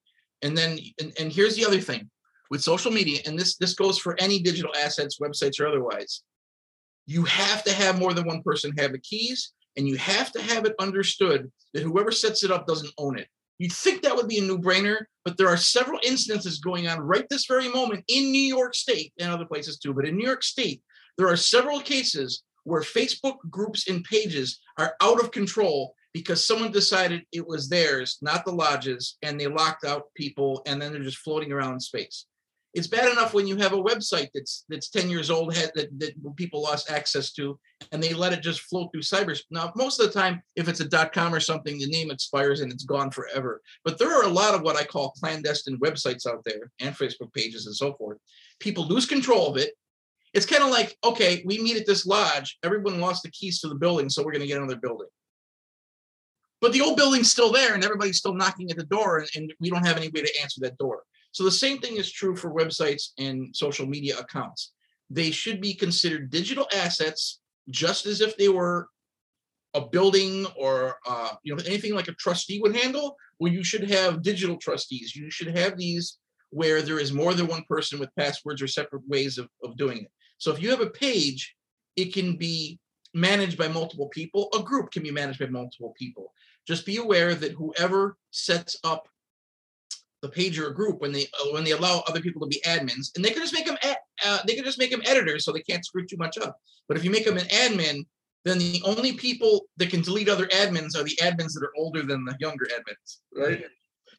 And 0.43 0.59
then 0.59 0.79
and, 1.01 1.13
and 1.19 1.33
here's 1.33 1.57
the 1.57 1.65
other 1.65 1.81
thing 1.81 2.11
with 2.51 2.63
social 2.63 2.93
media, 2.93 3.21
and 3.25 3.39
this 3.39 3.57
this 3.57 3.75
goes 3.75 3.99
for 3.99 4.15
any 4.21 4.41
digital 4.41 4.75
assets, 4.77 5.19
websites 5.19 5.59
or 5.61 5.67
otherwise. 5.67 6.23
You 7.07 7.25
have 7.25 7.65
to 7.65 7.73
have 7.73 7.99
more 7.99 8.15
than 8.15 8.27
one 8.27 8.43
person 8.43 8.73
have 8.79 8.93
the 8.93 8.99
keys, 8.99 9.53
and 9.77 9.89
you 9.89 9.97
have 9.97 10.33
to 10.33 10.43
have 10.43 10.65
it 10.65 10.75
understood 10.79 11.51
that 11.73 11.83
whoever 11.83 12.11
sets 12.11 12.45
it 12.45 12.51
up 12.51 12.67
doesn't 12.67 12.93
own 12.99 13.19
it. 13.19 13.29
You'd 13.59 13.73
think 13.73 14.03
that 14.03 14.17
would 14.17 14.29
be 14.29 14.39
a 14.39 14.43
no 14.43 14.59
brainer, 14.59 15.05
but 15.25 15.37
there 15.37 15.49
are 15.49 15.57
several 15.57 16.01
instances 16.03 16.59
going 16.59 16.89
on 16.89 17.01
right 17.01 17.29
this 17.29 17.47
very 17.47 17.69
moment 17.69 18.05
in 18.09 18.33
New 18.33 18.39
York 18.39 18.75
State 18.75 19.13
and 19.19 19.31
other 19.31 19.47
places 19.47 19.79
too. 19.79 19.93
But 19.93 20.07
in 20.07 20.17
New 20.17 20.27
York 20.27 20.43
State, 20.43 20.83
there 21.19 21.29
are 21.29 21.37
several 21.37 21.81
cases 21.81 22.43
where 22.65 22.81
Facebook 22.81 23.37
groups 23.51 23.89
and 23.89 24.03
pages 24.05 24.61
are 24.79 24.95
out 25.01 25.23
of 25.23 25.31
control 25.31 25.95
because 26.13 26.45
someone 26.45 26.73
decided 26.73 27.23
it 27.33 27.47
was 27.47 27.69
theirs, 27.69 28.19
not 28.23 28.45
the 28.45 28.53
lodges, 28.53 29.19
and 29.23 29.39
they 29.39 29.47
locked 29.47 29.85
out 29.85 30.15
people 30.17 30.63
and 30.67 30.81
then 30.81 30.93
they're 30.93 31.03
just 31.03 31.19
floating 31.19 31.53
around 31.53 31.75
in 31.75 31.81
space 31.81 32.27
it's 32.75 32.89
bad 32.89 33.11
enough 33.11 33.33
when 33.33 33.47
you 33.47 33.57
have 33.57 33.73
a 33.73 33.83
website 33.83 34.29
that's 34.35 34.65
that's 34.69 34.91
10 34.91 35.09
years 35.09 35.31
old 35.31 35.55
that, 35.55 35.89
that 35.99 36.37
people 36.37 36.61
lost 36.61 36.91
access 36.91 37.33
to 37.33 37.59
and 37.93 38.03
they 38.03 38.13
let 38.13 38.33
it 38.33 38.43
just 38.43 38.61
float 38.63 38.91
through 38.93 39.03
cyberspace 39.03 39.45
now 39.51 39.73
most 39.77 40.01
of 40.01 40.07
the 40.07 40.13
time 40.13 40.43
if 40.57 40.69
it's 40.69 40.81
a 40.81 40.89
dot 40.89 41.13
com 41.13 41.33
or 41.33 41.41
something 41.41 41.79
the 41.79 41.87
name 41.87 42.11
expires 42.11 42.61
and 42.61 42.73
it's 42.73 42.85
gone 42.85 43.11
forever. 43.11 43.63
But 43.85 43.99
there 43.99 44.13
are 44.13 44.25
a 44.25 44.29
lot 44.29 44.55
of 44.55 44.63
what 44.63 44.77
i 44.77 44.85
call 44.85 45.13
clandestine 45.13 45.79
websites 45.79 46.27
out 46.27 46.43
there 46.45 46.71
and 46.81 46.95
facebook 46.95 47.33
pages 47.33 47.67
and 47.67 47.75
so 47.75 47.95
forth. 47.95 48.19
People 48.61 48.87
lose 48.87 49.07
control 49.07 49.49
of 49.49 49.57
it. 49.57 49.73
It's 50.33 50.47
kind 50.47 50.65
of 50.65 50.71
like 50.71 50.97
okay 51.05 51.43
we 51.47 51.63
meet 51.63 51.77
at 51.77 51.87
this 51.87 52.07
lodge 52.07 52.59
everyone 52.63 53.01
lost 53.01 53.23
the 53.23 53.31
keys 53.31 53.61
to 53.61 53.69
the 53.69 53.77
building 53.77 54.09
so 54.11 54.23
we're 54.23 54.33
going 54.33 54.43
to 54.43 54.49
get 54.49 54.59
another 54.59 54.81
building. 54.81 55.09
But 56.61 56.73
the 56.73 56.81
old 56.81 56.97
building's 56.97 57.31
still 57.31 57.53
there 57.53 57.75
and 57.75 57.85
everybody's 57.85 58.19
still 58.19 58.35
knocking 58.35 58.71
at 58.71 58.79
the 58.79 58.85
door 58.85 59.19
and, 59.19 59.29
and 59.37 59.55
we 59.61 59.71
don't 59.71 59.87
have 59.87 59.97
any 59.97 60.09
way 60.09 60.23
to 60.23 60.41
answer 60.43 60.61
that 60.63 60.79
door 60.79 61.03
so 61.35 61.43
the 61.43 61.51
same 61.51 61.79
thing 61.81 61.97
is 61.97 62.13
true 62.13 62.37
for 62.37 62.55
websites 62.55 63.09
and 63.19 63.55
social 63.57 63.87
media 63.87 64.17
accounts. 64.17 64.73
They 65.11 65.33
should 65.33 65.61
be 65.61 65.75
considered 65.75 66.31
digital 66.31 66.69
assets 66.73 67.41
just 67.71 68.07
as 68.07 68.21
if 68.21 68.37
they 68.37 68.49
were 68.49 68.87
a 69.75 69.81
building 69.81 70.47
or 70.57 70.95
uh, 71.05 71.31
you 71.43 71.53
know 71.53 71.61
anything 71.67 71.93
like 71.93 72.07
a 72.07 72.15
trustee 72.15 72.61
would 72.61 72.77
handle. 72.77 73.17
Well, 73.41 73.53
you 73.53 73.65
should 73.65 73.91
have 73.91 74.23
digital 74.23 74.57
trustees. 74.59 75.17
You 75.17 75.29
should 75.29 75.59
have 75.59 75.77
these 75.77 76.19
where 76.51 76.83
there 76.83 77.01
is 77.01 77.13
more 77.13 77.35
than 77.35 77.49
one 77.49 77.65
person 77.69 77.99
with 77.99 78.15
passwords 78.17 78.63
or 78.63 78.69
separate 78.69 79.03
ways 79.09 79.37
of, 79.37 79.49
of 79.65 79.77
doing 79.77 79.99
it. 79.99 80.13
So 80.39 80.53
if 80.53 80.63
you 80.63 80.71
have 80.71 80.83
a 80.83 80.91
page, 80.91 81.53
it 81.97 82.15
can 82.15 82.37
be 82.37 82.79
managed 83.13 83.59
by 83.59 83.67
multiple 83.67 84.09
people. 84.11 84.51
A 84.55 84.63
group 84.63 84.93
can 84.93 85.03
be 85.03 85.11
managed 85.11 85.41
by 85.41 85.47
multiple 85.47 85.95
people. 85.99 86.33
Just 86.65 86.87
be 86.87 86.99
aware 86.99 87.35
that 87.35 87.53
whoever 87.53 88.19
sets 88.31 88.77
up 88.85 89.09
the 90.25 90.31
page 90.31 90.59
or 90.59 90.71
group 90.71 91.01
when 91.01 91.13
they 91.13 91.27
uh, 91.41 91.53
when 91.53 91.65
they 91.65 91.73
allow 91.73 92.03
other 92.09 92.21
people 92.21 92.41
to 92.41 92.49
be 92.49 92.61
admins, 92.67 93.15
and 93.15 93.25
they 93.25 93.31
can 93.31 93.43
just 93.43 93.53
make 93.53 93.67
them 93.67 93.77
uh, 94.27 94.39
they 94.47 94.55
can 94.55 94.65
just 94.65 94.79
make 94.79 94.91
them 94.91 95.03
editors 95.07 95.45
so 95.45 95.53
they 95.53 95.61
can't 95.61 95.85
screw 95.85 96.07
too 96.07 96.17
much 96.17 96.39
up. 96.39 96.57
But 96.89 96.97
if 96.97 97.05
you 97.05 97.11
make 97.11 97.27
them 97.27 97.37
an 97.37 97.47
admin, 97.49 98.07
then 98.45 98.59
the 98.59 98.83
only 98.85 99.13
people 99.13 99.67
that 99.77 99.91
can 99.91 100.01
delete 100.01 100.29
other 100.29 100.47
admins 100.47 100.97
are 100.97 101.05
the 101.05 101.19
admins 101.23 101.53
that 101.53 101.63
are 101.63 101.73
older 101.77 102.03
than 102.03 102.25
the 102.25 102.37
younger 102.41 102.67
admins, 102.67 103.19
right? 103.37 103.65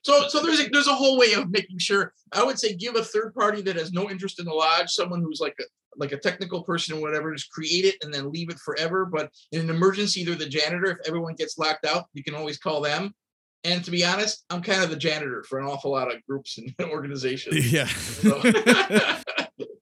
So, 0.03 0.27
so 0.27 0.43
there's 0.43 0.59
a, 0.59 0.69
there's 0.69 0.87
a 0.87 0.93
whole 0.93 1.17
way 1.17 1.33
of 1.33 1.49
making 1.49 1.79
sure. 1.79 2.13
I 2.31 2.43
would 2.43 2.59
say 2.59 2.75
give 2.75 2.95
a 2.95 3.03
third 3.03 3.33
party 3.33 3.63
that 3.63 3.75
has 3.75 3.91
no 3.91 4.09
interest 4.11 4.39
in 4.39 4.45
the 4.45 4.53
lodge, 4.53 4.91
someone 4.91 5.21
who's 5.21 5.39
like 5.41 5.55
a 5.59 5.63
like 5.97 6.11
a 6.11 6.17
technical 6.17 6.61
person 6.63 6.97
or 6.97 7.01
whatever, 7.01 7.33
just 7.33 7.51
create 7.51 7.85
it 7.85 7.95
and 8.03 8.13
then 8.13 8.31
leave 8.31 8.49
it 8.49 8.59
forever. 8.59 9.05
But 9.05 9.31
in 9.51 9.61
an 9.61 9.69
emergency, 9.69 10.23
they're 10.23 10.35
the 10.35 10.47
janitor. 10.47 10.91
If 10.91 11.07
everyone 11.07 11.35
gets 11.35 11.57
locked 11.57 11.85
out, 11.85 12.05
you 12.13 12.23
can 12.23 12.35
always 12.35 12.57
call 12.57 12.81
them. 12.81 13.13
And 13.65 13.83
to 13.83 13.91
be 13.91 14.05
honest, 14.05 14.45
I'm 14.49 14.61
kind 14.61 14.83
of 14.83 14.89
the 14.89 14.95
janitor 14.95 15.43
for 15.43 15.59
an 15.59 15.65
awful 15.65 15.91
lot 15.91 16.13
of 16.13 16.25
groups 16.25 16.57
and 16.57 16.73
organizations. 16.89 17.71
Yeah. 17.71 17.87
So. 17.87 18.41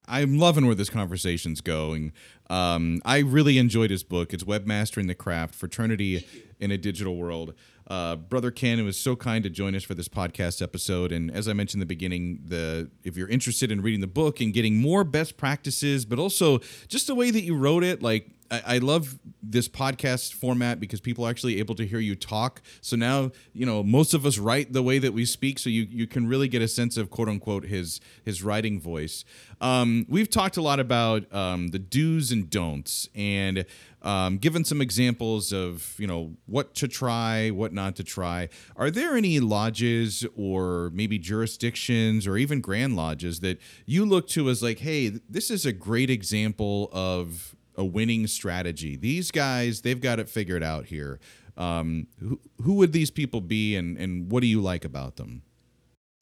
I'm 0.07 0.37
loving 0.37 0.65
where 0.67 0.75
this 0.75 0.89
conversation's 0.89 1.59
going. 1.61 2.13
Um, 2.49 3.01
I 3.03 3.19
really 3.19 3.57
enjoyed 3.57 3.89
his 3.89 4.03
book. 4.03 4.33
It's 4.33 4.43
Webmastering 4.43 5.07
the 5.07 5.15
Craft 5.15 5.55
Fraternity 5.55 6.27
in 6.59 6.71
a 6.71 6.77
Digital 6.77 7.15
World. 7.15 7.55
Uh, 7.87 8.15
Brother 8.15 8.51
Ken 8.51 8.83
was 8.85 8.97
so 8.97 9.15
kind 9.15 9.43
to 9.43 9.49
join 9.49 9.75
us 9.75 9.83
for 9.83 9.93
this 9.93 10.07
podcast 10.07 10.61
episode. 10.61 11.11
And 11.11 11.31
as 11.31 11.47
I 11.47 11.53
mentioned 11.53 11.81
in 11.81 11.87
the 11.87 11.93
beginning, 11.93 12.39
the 12.45 12.89
if 13.03 13.17
you're 13.17 13.27
interested 13.27 13.71
in 13.71 13.81
reading 13.81 14.01
the 14.01 14.07
book 14.07 14.39
and 14.39 14.53
getting 14.53 14.77
more 14.77 15.03
best 15.03 15.35
practices, 15.35 16.05
but 16.05 16.19
also 16.19 16.59
just 16.87 17.07
the 17.07 17.15
way 17.15 17.31
that 17.31 17.41
you 17.41 17.57
wrote 17.57 17.83
it, 17.83 18.01
like 18.01 18.29
I, 18.51 18.77
love 18.77 19.19
this 19.41 19.67
podcast 19.67 20.33
format 20.33 20.79
because 20.79 20.99
people 20.99 21.25
are 21.25 21.29
actually 21.29 21.59
able 21.59 21.75
to 21.75 21.85
hear 21.85 21.99
you 21.99 22.15
talk. 22.15 22.61
So 22.81 22.95
now, 22.95 23.31
you 23.53 23.65
know, 23.65 23.83
most 23.83 24.13
of 24.13 24.25
us 24.25 24.37
write 24.37 24.73
the 24.73 24.83
way 24.83 24.99
that 24.99 25.13
we 25.13 25.25
speak, 25.25 25.59
so 25.59 25.69
you 25.69 25.83
you 25.89 26.07
can 26.07 26.27
really 26.27 26.47
get 26.47 26.61
a 26.61 26.67
sense 26.67 26.97
of 26.97 27.09
quote 27.09 27.29
unquote 27.29 27.65
his 27.65 27.99
his 28.23 28.43
writing 28.43 28.79
voice. 28.79 29.25
Um, 29.61 30.05
we've 30.09 30.29
talked 30.29 30.57
a 30.57 30.61
lot 30.61 30.79
about 30.79 31.33
um, 31.33 31.69
the 31.69 31.79
do's 31.79 32.31
and 32.31 32.49
don'ts, 32.49 33.09
and 33.15 33.65
um, 34.03 34.37
given 34.37 34.65
some 34.65 34.81
examples 34.81 35.53
of 35.53 35.95
you 35.97 36.07
know 36.07 36.35
what 36.45 36.75
to 36.75 36.87
try, 36.87 37.49
what 37.49 37.73
not 37.73 37.95
to 37.95 38.03
try. 38.03 38.49
Are 38.75 38.91
there 38.91 39.15
any 39.15 39.39
lodges 39.39 40.25
or 40.35 40.91
maybe 40.93 41.17
jurisdictions 41.17 42.27
or 42.27 42.37
even 42.37 42.61
grand 42.61 42.95
lodges 42.95 43.39
that 43.39 43.59
you 43.85 44.05
look 44.05 44.27
to 44.29 44.49
as 44.49 44.61
like, 44.61 44.79
hey, 44.79 45.09
this 45.29 45.49
is 45.49 45.65
a 45.65 45.71
great 45.71 46.09
example 46.09 46.89
of 46.91 47.55
a 47.75 47.85
winning 47.85 48.27
strategy. 48.27 48.95
These 48.95 49.31
guys, 49.31 49.81
they've 49.81 49.99
got 49.99 50.19
it 50.19 50.29
figured 50.29 50.63
out 50.63 50.85
here. 50.85 51.19
Um, 51.57 52.07
who, 52.19 52.39
who 52.61 52.73
would 52.75 52.93
these 52.93 53.11
people 53.11 53.41
be, 53.41 53.75
and 53.75 53.97
and 53.97 54.31
what 54.31 54.41
do 54.41 54.47
you 54.47 54.61
like 54.61 54.85
about 54.85 55.17
them? 55.17 55.43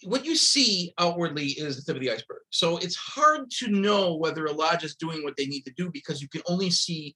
What 0.04 0.26
you 0.26 0.36
see 0.36 0.94
outwardly 0.98 1.48
is 1.48 1.78
the 1.78 1.84
tip 1.84 1.96
of 1.96 2.02
the 2.02 2.12
iceberg. 2.12 2.40
So 2.50 2.78
it's 2.78 2.96
hard 2.96 3.52
to 3.60 3.68
know 3.68 4.16
whether 4.16 4.46
a 4.46 4.52
lodge 4.52 4.84
is 4.84 4.96
doing 4.96 5.24
what 5.24 5.38
they 5.38 5.46
need 5.46 5.62
to 5.62 5.74
do 5.78 5.92
because 5.92 6.22
you 6.22 6.28
can 6.28 6.42
only 6.48 6.72
see 6.72 7.16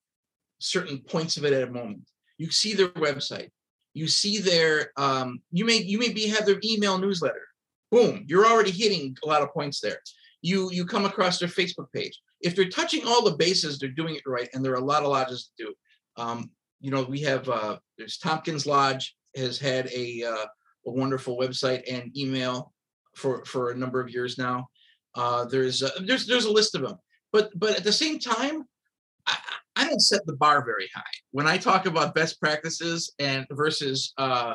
certain 0.59 0.99
points 0.99 1.35
of 1.35 1.45
it 1.45 1.53
at 1.53 1.67
a 1.67 1.71
moment. 1.71 2.07
You 2.37 2.51
see 2.51 2.73
their 2.73 2.89
website, 2.89 3.49
you 3.93 4.07
see 4.07 4.37
their 4.37 4.91
um, 4.97 5.41
you 5.51 5.65
may 5.65 5.77
you 5.77 5.97
may 5.97 6.09
be 6.09 6.27
have 6.27 6.45
their 6.45 6.59
email 6.63 6.97
newsletter. 6.97 7.47
Boom, 7.91 8.25
you're 8.27 8.45
already 8.45 8.71
hitting 8.71 9.17
a 9.23 9.27
lot 9.27 9.41
of 9.41 9.53
points 9.53 9.79
there. 9.79 9.99
You 10.41 10.71
you 10.71 10.85
come 10.85 11.05
across 11.05 11.39
their 11.39 11.49
Facebook 11.49 11.91
page 11.93 12.19
if 12.45 12.55
they're 12.55 12.69
touching 12.69 13.05
all 13.05 13.23
the 13.23 13.35
bases, 13.35 13.79
they're 13.79 13.89
doing 13.89 14.15
it 14.15 14.21
right, 14.27 14.47
and 14.53 14.63
there 14.63 14.71
are 14.73 14.75
a 14.81 14.85
lot 14.85 15.01
of 15.01 15.09
lodges 15.09 15.49
to 15.57 15.65
do. 15.65 15.73
Um, 16.15 16.51
you 16.79 16.91
know, 16.91 17.01
we 17.01 17.19
have 17.21 17.49
uh, 17.49 17.77
there's 17.97 18.19
Tompkins 18.19 18.67
Lodge 18.67 19.15
has 19.35 19.57
had 19.57 19.87
a 19.87 20.23
uh, 20.23 20.45
a 20.85 20.91
wonderful 20.91 21.37
website 21.37 21.81
and 21.91 22.15
email 22.15 22.71
for 23.15 23.43
for 23.45 23.71
a 23.71 23.75
number 23.75 23.99
of 23.99 24.11
years 24.11 24.37
now. 24.37 24.67
Uh, 25.15 25.45
there's 25.45 25.81
uh, 25.81 25.89
there's 26.05 26.27
there's 26.27 26.45
a 26.45 26.51
list 26.51 26.75
of 26.75 26.83
them, 26.83 26.97
but 27.33 27.49
but 27.55 27.75
at 27.75 27.83
the 27.83 27.91
same 27.91 28.19
time, 28.19 28.63
I, 29.25 29.37
I 29.75 29.89
don't 29.89 29.99
set 29.99 30.23
the 30.27 30.35
bar 30.35 30.63
very 30.63 30.89
high 30.93 31.01
when 31.31 31.47
I 31.47 31.57
talk 31.57 31.87
about 31.87 32.13
best 32.13 32.39
practices 32.39 33.11
and 33.17 33.47
versus 33.49 34.13
uh, 34.19 34.53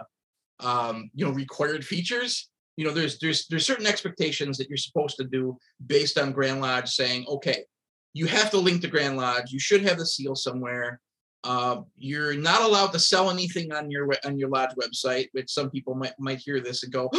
um, 0.61 1.11
you 1.13 1.27
know 1.27 1.33
required 1.33 1.85
features 1.85 2.51
you 2.81 2.87
know, 2.87 2.93
there's 2.93 3.19
there's 3.19 3.47
there's 3.49 3.67
certain 3.67 3.87
expectations 3.87 4.57
that 4.57 4.71
you're 4.71 4.79
supposed 4.79 5.19
to 5.19 5.25
do 5.25 5.55
based 5.87 6.17
on 6.17 6.33
Grand 6.33 6.63
Lodge 6.63 6.89
saying, 6.89 7.27
okay, 7.29 7.65
you 8.13 8.27
have 8.27 8.51
to 8.51 8.59
link 8.59 8.83
to 8.83 8.89
Grand 8.89 9.17
Lodge. 9.17 9.53
You 9.53 9.61
should 9.61 9.83
have 9.83 9.99
the 9.99 10.07
seal 10.07 10.35
somewhere. 10.35 11.01
Uh, 11.43 11.83
you're 11.97 12.35
not 12.35 12.63
allowed 12.63 12.93
to 12.93 12.99
sell 12.99 13.31
anything 13.31 13.73
on 13.73 13.91
your 13.91 14.13
on 14.25 14.39
your 14.39 14.49
lodge 14.49 14.71
website, 14.81 15.29
which 15.33 15.51
some 15.51 15.71
people 15.71 15.95
might 15.95 16.13
might 16.19 16.39
hear 16.39 16.61
this 16.61 16.83
and 16.83 16.93
go, 16.93 17.11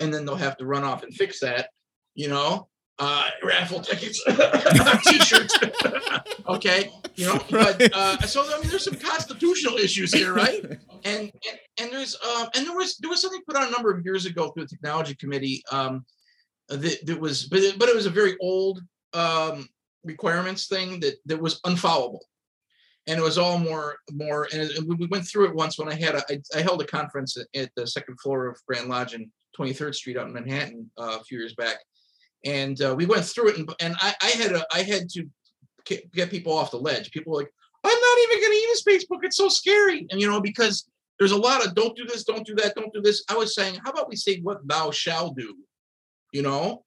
and 0.00 0.12
then 0.12 0.24
they'll 0.24 0.36
have 0.36 0.56
to 0.56 0.66
run 0.66 0.84
off 0.84 1.02
and 1.02 1.12
fix 1.14 1.40
that. 1.40 1.68
You 2.14 2.28
know, 2.28 2.68
uh, 2.98 3.28
raffle 3.44 3.80
tickets, 3.80 4.24
t-shirts. 5.06 5.58
okay, 6.48 6.90
you 7.14 7.26
know, 7.26 7.40
but 7.50 7.94
uh, 7.94 8.18
so 8.22 8.42
I 8.42 8.58
mean, 8.58 8.70
there's 8.70 8.84
some 8.84 8.94
constitutional 8.94 9.76
issues 9.76 10.14
here, 10.14 10.32
right? 10.32 10.64
And 11.04 11.30
and, 11.30 11.58
and 11.78 11.92
there's 11.92 12.16
um, 12.16 12.48
and 12.54 12.66
there 12.66 12.74
was 12.74 12.96
there 12.96 13.10
was 13.10 13.20
something 13.20 13.42
put 13.46 13.56
on 13.56 13.68
a 13.68 13.70
number 13.70 13.92
of 13.92 14.02
years 14.04 14.24
ago 14.24 14.48
through 14.48 14.64
the 14.64 14.68
technology 14.68 15.14
committee 15.14 15.62
um, 15.70 16.06
that, 16.68 17.04
that 17.06 17.20
was, 17.20 17.44
but 17.46 17.60
it, 17.60 17.78
but 17.78 17.88
it 17.88 17.94
was 17.94 18.06
a 18.06 18.10
very 18.10 18.36
old 18.40 18.80
um, 19.14 19.68
requirements 20.08 20.66
thing 20.66 20.98
that 21.00 21.16
that 21.26 21.40
was 21.40 21.60
unfollowable. 21.60 22.24
And 23.06 23.18
it 23.18 23.22
was 23.22 23.38
all 23.38 23.58
more 23.58 23.98
more 24.10 24.48
and 24.52 24.70
we 24.86 25.06
went 25.06 25.26
through 25.26 25.46
it 25.48 25.54
once 25.54 25.78
when 25.78 25.88
i 25.88 25.94
had 25.94 26.14
a 26.14 26.22
I, 26.30 26.40
I 26.56 26.60
held 26.62 26.82
a 26.82 26.86
conference 26.86 27.36
at, 27.38 27.70
the 27.76 27.86
second 27.86 28.18
floor 28.20 28.46
of 28.48 28.60
grand 28.66 28.88
lodge 28.88 29.14
in 29.14 29.30
23rd 29.58 29.94
street 29.94 30.16
out 30.18 30.26
in 30.26 30.32
manhattan 30.34 30.90
uh, 30.98 31.18
a 31.20 31.24
few 31.24 31.38
years 31.38 31.54
back. 31.54 31.78
And 32.44 32.80
uh, 32.82 32.94
we 32.96 33.06
went 33.06 33.24
through 33.24 33.48
it 33.50 33.58
and, 33.58 33.68
and 33.80 33.94
I, 34.00 34.14
I 34.22 34.30
had 34.40 34.52
a 34.52 34.62
i 34.72 34.82
had 34.82 35.08
to 35.10 35.26
get 36.12 36.30
people 36.30 36.52
off 36.52 36.70
the 36.70 36.86
ledge. 36.88 37.10
People 37.10 37.32
were 37.32 37.40
like 37.40 37.52
i'm 37.84 38.00
not 38.08 38.18
even 38.24 38.40
going 38.42 38.56
to 38.58 38.66
use 38.70 38.82
facebook. 38.90 39.20
It's 39.22 39.36
so 39.36 39.48
scary. 39.48 40.06
And 40.10 40.20
you 40.20 40.28
know 40.30 40.40
because 40.40 40.88
there's 41.18 41.38
a 41.38 41.44
lot 41.48 41.64
of 41.64 41.74
don't 41.74 41.96
do 41.96 42.04
this 42.04 42.24
don't 42.24 42.46
do 42.46 42.54
that 42.56 42.74
don't 42.74 42.92
do 42.92 43.02
this. 43.02 43.24
I 43.30 43.36
was 43.36 43.54
saying 43.54 43.74
how 43.84 43.90
about 43.90 44.08
we 44.08 44.16
say 44.16 44.40
what 44.40 44.66
thou 44.66 44.90
shall 44.90 45.30
do? 45.30 45.54
You 46.32 46.42
know 46.42 46.84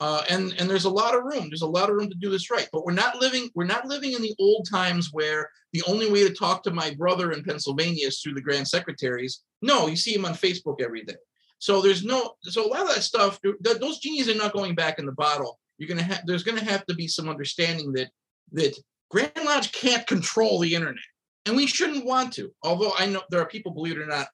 uh, 0.00 0.22
and 0.28 0.54
and 0.58 0.68
there's 0.68 0.84
a 0.84 0.90
lot 0.90 1.14
of 1.14 1.24
room. 1.24 1.48
There's 1.48 1.62
a 1.62 1.66
lot 1.66 1.88
of 1.88 1.96
room 1.96 2.10
to 2.10 2.16
do 2.16 2.30
this 2.30 2.50
right. 2.50 2.68
But 2.72 2.84
we're 2.84 2.92
not 2.92 3.20
living 3.20 3.48
we're 3.54 3.64
not 3.64 3.86
living 3.86 4.12
in 4.12 4.22
the 4.22 4.34
old 4.38 4.68
times 4.68 5.10
where 5.12 5.48
the 5.72 5.82
only 5.86 6.10
way 6.10 6.26
to 6.26 6.34
talk 6.34 6.62
to 6.64 6.70
my 6.70 6.94
brother 6.94 7.32
in 7.32 7.44
Pennsylvania 7.44 8.08
is 8.08 8.20
through 8.20 8.34
the 8.34 8.40
grand 8.40 8.66
secretaries. 8.66 9.42
No, 9.62 9.86
you 9.86 9.96
see 9.96 10.14
him 10.14 10.24
on 10.24 10.34
Facebook 10.34 10.80
every 10.80 11.04
day. 11.04 11.16
So 11.58 11.80
there's 11.80 12.04
no 12.04 12.34
so 12.42 12.66
a 12.66 12.68
lot 12.68 12.82
of 12.82 12.94
that 12.94 13.02
stuff. 13.02 13.38
those 13.60 13.98
genies 13.98 14.28
are 14.28 14.34
not 14.34 14.52
going 14.52 14.74
back 14.74 14.98
in 14.98 15.06
the 15.06 15.12
bottle. 15.12 15.58
You're 15.78 15.88
gonna 15.88 16.02
have 16.02 16.22
there's 16.26 16.44
gonna 16.44 16.64
have 16.64 16.84
to 16.86 16.94
be 16.94 17.08
some 17.08 17.28
understanding 17.28 17.92
that 17.92 18.10
that 18.52 18.76
Grand 19.10 19.32
Lodge 19.44 19.70
can't 19.72 20.06
control 20.06 20.58
the 20.58 20.74
internet, 20.74 21.02
and 21.46 21.56
we 21.56 21.66
shouldn't 21.66 22.04
want 22.04 22.32
to. 22.34 22.52
Although 22.62 22.92
I 22.98 23.06
know 23.06 23.22
there 23.30 23.40
are 23.40 23.46
people, 23.46 23.72
believe 23.72 23.96
it 23.96 24.02
or 24.02 24.06
not, 24.06 24.26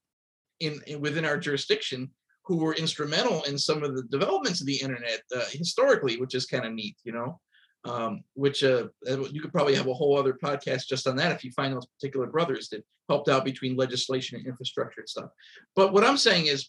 in, 0.60 0.80
in 0.86 1.00
within 1.00 1.24
our 1.24 1.38
jurisdiction 1.38 2.10
who 2.50 2.56
were 2.56 2.74
instrumental 2.74 3.44
in 3.44 3.56
some 3.56 3.84
of 3.84 3.94
the 3.94 4.02
developments 4.10 4.60
of 4.60 4.66
the 4.66 4.74
internet 4.74 5.22
uh, 5.32 5.44
historically, 5.52 6.16
which 6.16 6.34
is 6.34 6.46
kind 6.46 6.64
of 6.64 6.72
neat, 6.72 6.96
you 7.04 7.12
know. 7.12 7.38
Um, 7.84 8.24
which 8.34 8.64
uh, 8.64 8.88
you 9.06 9.40
could 9.40 9.52
probably 9.52 9.76
have 9.76 9.86
a 9.86 9.94
whole 9.94 10.18
other 10.18 10.34
podcast 10.34 10.88
just 10.88 11.06
on 11.06 11.16
that 11.16 11.32
if 11.32 11.44
you 11.44 11.52
find 11.52 11.72
those 11.72 11.86
particular 11.86 12.26
brothers 12.26 12.68
that 12.70 12.84
helped 13.08 13.28
out 13.28 13.44
between 13.44 13.76
legislation 13.76 14.36
and 14.36 14.46
infrastructure 14.46 15.00
and 15.00 15.08
stuff. 15.08 15.30
But 15.76 15.92
what 15.92 16.04
I'm 16.04 16.18
saying 16.18 16.46
is 16.46 16.68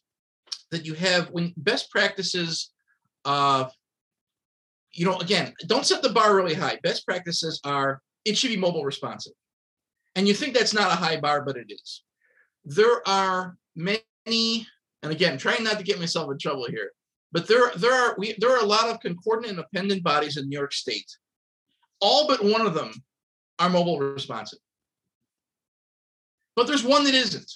that 0.69 0.85
you 0.85 0.93
have 0.93 1.29
when 1.31 1.53
best 1.57 1.89
practices, 1.89 2.71
uh, 3.25 3.65
you 4.93 5.05
know, 5.05 5.17
again, 5.17 5.53
don't 5.65 5.85
set 5.85 6.03
the 6.03 6.09
bar 6.09 6.35
really 6.35 6.53
high. 6.53 6.77
Best 6.83 7.05
practices 7.07 7.59
are 7.63 8.01
it 8.23 8.37
should 8.37 8.51
be 8.51 8.55
mobile 8.55 8.85
responsive, 8.85 9.33
and 10.15 10.27
you 10.27 10.35
think 10.35 10.53
that's 10.53 10.75
not 10.75 10.93
a 10.93 10.95
high 10.95 11.19
bar, 11.19 11.43
but 11.43 11.57
it 11.57 11.69
is. 11.69 12.03
There 12.63 13.05
are 13.07 13.57
many 13.75 14.67
and 15.03 15.11
again, 15.11 15.37
trying 15.37 15.63
not 15.63 15.77
to 15.77 15.83
get 15.83 15.99
myself 15.99 16.31
in 16.31 16.37
trouble 16.37 16.67
here, 16.67 16.91
but 17.31 17.47
there 17.47 17.71
there 17.75 17.93
are 17.93 18.15
we 18.17 18.35
there 18.37 18.51
are 18.51 18.61
a 18.61 18.65
lot 18.65 18.89
of 18.89 18.99
concordant 18.99 19.49
and 19.49 19.59
independent 19.59 20.03
bodies 20.03 20.37
in 20.37 20.49
New 20.49 20.57
York 20.57 20.73
State. 20.73 21.09
All 21.99 22.27
but 22.27 22.43
one 22.43 22.65
of 22.65 22.73
them 22.73 22.91
are 23.59 23.69
mobile 23.69 23.99
responsive. 23.99 24.59
But 26.55 26.67
there's 26.67 26.83
one 26.83 27.03
that 27.05 27.13
isn't. 27.13 27.51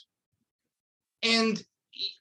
And 1.23 1.61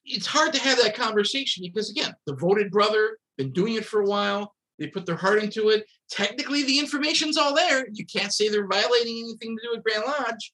it's 0.04 0.26
hard 0.26 0.52
to 0.54 0.60
have 0.60 0.78
that 0.82 0.96
conversation 0.96 1.64
because 1.64 1.90
again, 1.90 2.14
the 2.26 2.34
voted 2.34 2.70
brother, 2.70 3.18
been 3.36 3.52
doing 3.52 3.74
it 3.74 3.84
for 3.84 4.00
a 4.00 4.06
while, 4.06 4.54
they 4.78 4.86
put 4.86 5.06
their 5.06 5.16
heart 5.16 5.42
into 5.42 5.68
it. 5.68 5.86
Technically, 6.10 6.64
the 6.64 6.78
information's 6.78 7.36
all 7.36 7.54
there. 7.54 7.86
You 7.92 8.04
can't 8.06 8.32
say 8.32 8.48
they're 8.48 8.66
violating 8.66 9.18
anything 9.18 9.56
to 9.56 9.62
do 9.62 9.70
with 9.72 9.84
Grand 9.84 10.04
Lodge, 10.06 10.52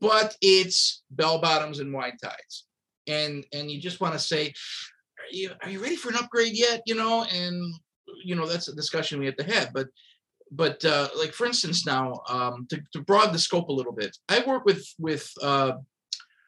but 0.00 0.36
it's 0.42 1.02
bell 1.10 1.40
bottoms 1.40 1.78
and 1.78 1.92
wide 1.92 2.18
tides 2.22 2.67
and 3.08 3.44
and 3.52 3.70
you 3.70 3.80
just 3.80 4.00
want 4.00 4.12
to 4.14 4.18
say 4.18 4.52
are 5.18 5.32
you 5.32 5.50
are 5.62 5.70
you 5.70 5.82
ready 5.82 5.96
for 5.96 6.10
an 6.10 6.16
upgrade 6.16 6.52
yet? 6.54 6.82
You 6.86 6.94
know 6.94 7.24
and 7.24 7.74
you 8.24 8.34
know 8.34 8.46
that's 8.46 8.68
a 8.68 8.74
discussion 8.74 9.18
we 9.18 9.26
have 9.26 9.36
to 9.36 9.44
have 9.44 9.72
but 9.72 9.88
but 10.50 10.82
uh, 10.84 11.08
like 11.18 11.32
for 11.32 11.46
instance 11.46 11.84
now 11.86 12.20
um, 12.28 12.66
to, 12.70 12.80
to 12.92 13.02
broaden 13.02 13.32
the 13.32 13.38
scope 13.38 13.68
a 13.68 13.72
little 13.72 13.92
bit 13.92 14.16
i 14.28 14.42
work 14.46 14.64
with 14.64 14.86
with 14.98 15.30
uh, 15.42 15.72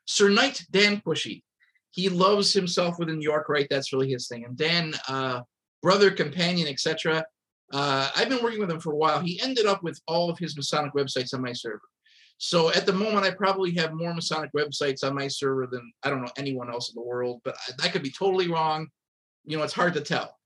sir 0.06 0.28
knight 0.28 0.64
dan 0.70 1.00
pushy 1.00 1.42
he 1.90 2.08
loves 2.08 2.52
himself 2.52 2.98
within 2.98 3.18
new 3.18 3.24
york 3.24 3.48
right? 3.48 3.66
That's 3.68 3.92
really 3.92 4.10
his 4.10 4.28
thing 4.28 4.44
and 4.44 4.56
dan 4.56 4.94
uh, 5.08 5.42
brother 5.82 6.10
companion 6.10 6.68
etc 6.68 7.24
uh, 7.72 8.08
i've 8.16 8.28
been 8.28 8.42
working 8.42 8.60
with 8.60 8.70
him 8.70 8.80
for 8.80 8.92
a 8.92 8.96
while. 8.96 9.20
He 9.20 9.40
ended 9.40 9.66
up 9.66 9.82
with 9.82 10.00
all 10.08 10.30
of 10.30 10.38
his 10.38 10.56
masonic 10.56 10.92
websites 10.94 11.34
on 11.34 11.42
my 11.42 11.52
server 11.52 11.82
so 12.42 12.72
at 12.72 12.86
the 12.86 12.92
moment, 12.94 13.26
I 13.26 13.32
probably 13.32 13.70
have 13.74 13.92
more 13.92 14.14
Masonic 14.14 14.50
websites 14.54 15.04
on 15.04 15.14
my 15.14 15.28
server 15.28 15.66
than 15.66 15.92
I 16.02 16.08
don't 16.08 16.22
know 16.22 16.32
anyone 16.38 16.70
else 16.70 16.88
in 16.88 16.94
the 16.94 17.06
world, 17.06 17.42
but 17.44 17.54
I, 17.82 17.88
could 17.88 18.02
be 18.02 18.10
totally 18.10 18.48
wrong. 18.48 18.88
You 19.44 19.58
know, 19.58 19.62
it's 19.62 19.74
hard 19.74 19.92
to 19.92 20.00
tell. 20.00 20.38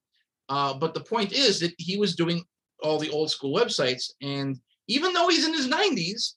Uh, 0.49 0.75
but 0.75 0.93
the 0.93 1.05
point 1.05 1.33
is 1.33 1.61
that 1.61 1.73
he 1.79 1.97
was 1.97 2.17
doing 2.17 2.43
all 2.83 2.99
the 2.99 3.11
old 3.11 3.31
school 3.31 3.57
websites, 3.57 4.11
and 4.21 4.59
even 4.89 5.13
though 5.13 5.29
he's 5.29 5.47
in 5.47 5.55
his 5.55 5.69
90s, 5.69 6.33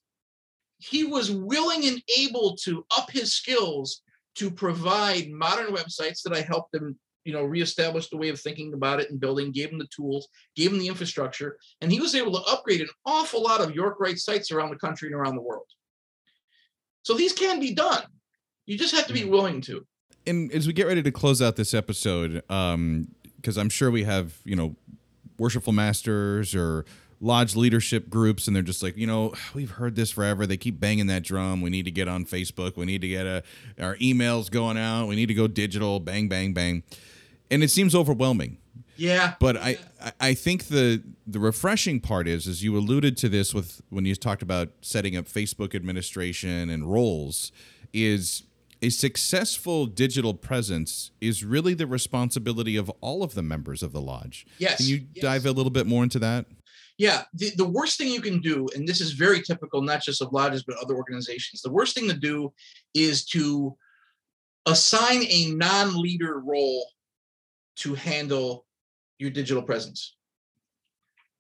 he 0.78 1.06
was 1.06 1.32
willing 1.32 1.88
and 1.88 2.04
able 2.20 2.56
to 2.58 2.86
up 2.96 3.10
his 3.10 3.34
skills 3.34 4.04
to 4.36 4.52
provide 4.52 5.32
modern 5.32 5.74
websites 5.74 6.22
that 6.22 6.34
I 6.34 6.42
helped 6.42 6.76
him 6.76 7.00
you 7.28 7.34
know, 7.34 7.44
reestablished 7.44 8.10
the 8.10 8.16
way 8.16 8.30
of 8.30 8.40
thinking 8.40 8.74
about 8.74 9.02
it 9.02 9.12
and 9.12 9.20
building, 9.20 9.52
gave 9.52 9.70
him 9.70 9.78
the 9.78 9.88
tools, 9.94 10.30
gave 10.56 10.72
him 10.72 10.80
the 10.80 10.88
infrastructure, 10.88 11.58
and 11.82 11.92
he 11.92 12.00
was 12.00 12.16
able 12.16 12.32
to 12.32 12.42
upgrade 12.50 12.80
an 12.80 12.88
awful 13.06 13.44
lot 13.44 13.60
of 13.60 13.76
York 13.76 13.98
Rite 14.00 14.18
sites 14.18 14.50
around 14.50 14.70
the 14.70 14.78
country 14.78 15.10
and 15.10 15.16
around 15.16 15.36
the 15.36 15.42
world. 15.42 15.66
So 17.04 17.16
these 17.16 17.34
can 17.34 17.60
be 17.60 17.74
done. 17.74 18.04
You 18.66 18.78
just 18.78 18.96
have 18.96 19.08
to 19.08 19.14
be 19.14 19.24
mm. 19.24 19.30
willing 19.30 19.60
to. 19.64 19.86
And 20.26 20.50
as 20.54 20.68
we 20.68 20.72
get 20.72 20.88
ready 20.88 21.04
to 21.04 21.12
close 21.12 21.42
out 21.42 21.58
this 21.58 21.74
episode, 21.74 22.44
um, 22.50 23.10
because 23.36 23.58
I'm 23.58 23.70
sure 23.70 23.92
we 23.92 24.06
have, 24.06 24.38
you 24.46 24.56
know, 24.56 24.78
worshipful 25.38 25.74
masters 25.74 26.56
or 26.56 26.86
lodge 27.20 27.56
leadership 27.56 28.10
groups 28.10 28.48
and 28.48 28.56
they're 28.56 28.64
just 28.64 28.84
like 28.84 28.96
you 28.96 29.08
know 29.08 29.34
we've 29.56 29.72
heard 29.72 29.96
this 29.96 30.12
forever 30.12 30.46
they 30.46 30.58
keep 30.58 30.80
banging 30.80 31.08
that 31.08 31.24
drum 31.24 31.62
we 31.62 31.70
need 31.70 31.86
to 31.86 31.92
get 31.92 32.08
on 32.08 32.24
facebook 32.24 32.78
we 32.78 32.86
need 32.86 33.02
to 33.02 33.08
get 33.08 33.26
a, 33.26 33.42
our 33.80 33.96
emails 33.98 34.52
going 34.52 34.78
out 34.78 35.08
we 35.08 35.16
need 35.16 35.26
to 35.26 35.34
go 35.34 35.48
digital 35.48 36.00
bang 36.00 36.28
bang 36.28 36.54
bang 36.54 36.84
and 37.50 37.64
it 37.64 37.70
seems 37.70 37.96
overwhelming. 37.96 38.58
Yeah. 38.98 39.36
But 39.40 39.58
I, 39.58 39.78
I 40.20 40.34
think 40.34 40.66
the 40.66 41.04
the 41.26 41.40
refreshing 41.40 42.00
part 42.00 42.28
is, 42.28 42.48
as 42.48 42.64
you 42.64 42.76
alluded 42.78 43.16
to 43.18 43.30
this 43.30 43.54
with 43.54 43.82
when 43.90 44.06
you 44.06 44.16
talked 44.16 44.42
about 44.42 44.70
setting 44.82 45.16
up 45.16 45.26
Facebook 45.26 45.76
administration 45.76 46.70
and 46.70 46.92
roles, 46.92 47.52
is 47.94 48.44
a 48.82 48.90
successful 48.90 49.86
digital 49.86 50.34
presence 50.34 51.12
is 51.20 51.44
really 51.44 51.74
the 51.74 51.88
responsibility 51.88 52.76
of 52.76 52.92
all 53.02 53.24
of 53.24 53.34
the 53.34 53.42
members 53.42 53.82
of 53.82 53.92
the 53.92 54.02
lodge. 54.02 54.46
Yes. 54.58 54.78
Can 54.78 54.88
you 54.88 55.08
yes. 55.14 55.22
dive 55.24 55.46
a 55.46 55.52
little 55.52 55.72
bit 55.72 55.88
more 55.88 56.04
into 56.04 56.20
that? 56.20 56.46
Yeah, 56.98 57.24
the, 57.36 57.52
the 57.56 57.68
worst 57.68 58.00
thing 58.00 58.12
you 58.12 58.22
can 58.22 58.42
do, 58.42 58.68
and 58.76 58.88
this 58.88 59.02
is 59.02 59.12
very 59.12 59.42
typical, 59.44 59.84
not 59.84 60.02
just 60.02 60.20
of 60.20 60.34
lodges, 60.34 60.64
but 60.64 60.78
other 60.78 60.96
organizations, 60.96 61.62
the 61.62 61.72
worst 61.72 61.94
thing 61.94 62.08
to 62.08 62.16
do 62.16 62.52
is 62.96 63.24
to 63.26 63.76
assign 64.66 65.24
a 65.30 65.52
non 65.52 66.00
leader 66.00 66.40
role 66.40 66.88
to 67.78 67.96
handle 67.96 68.66
your 69.20 69.32
digital 69.32 69.64
presence. 69.64 70.16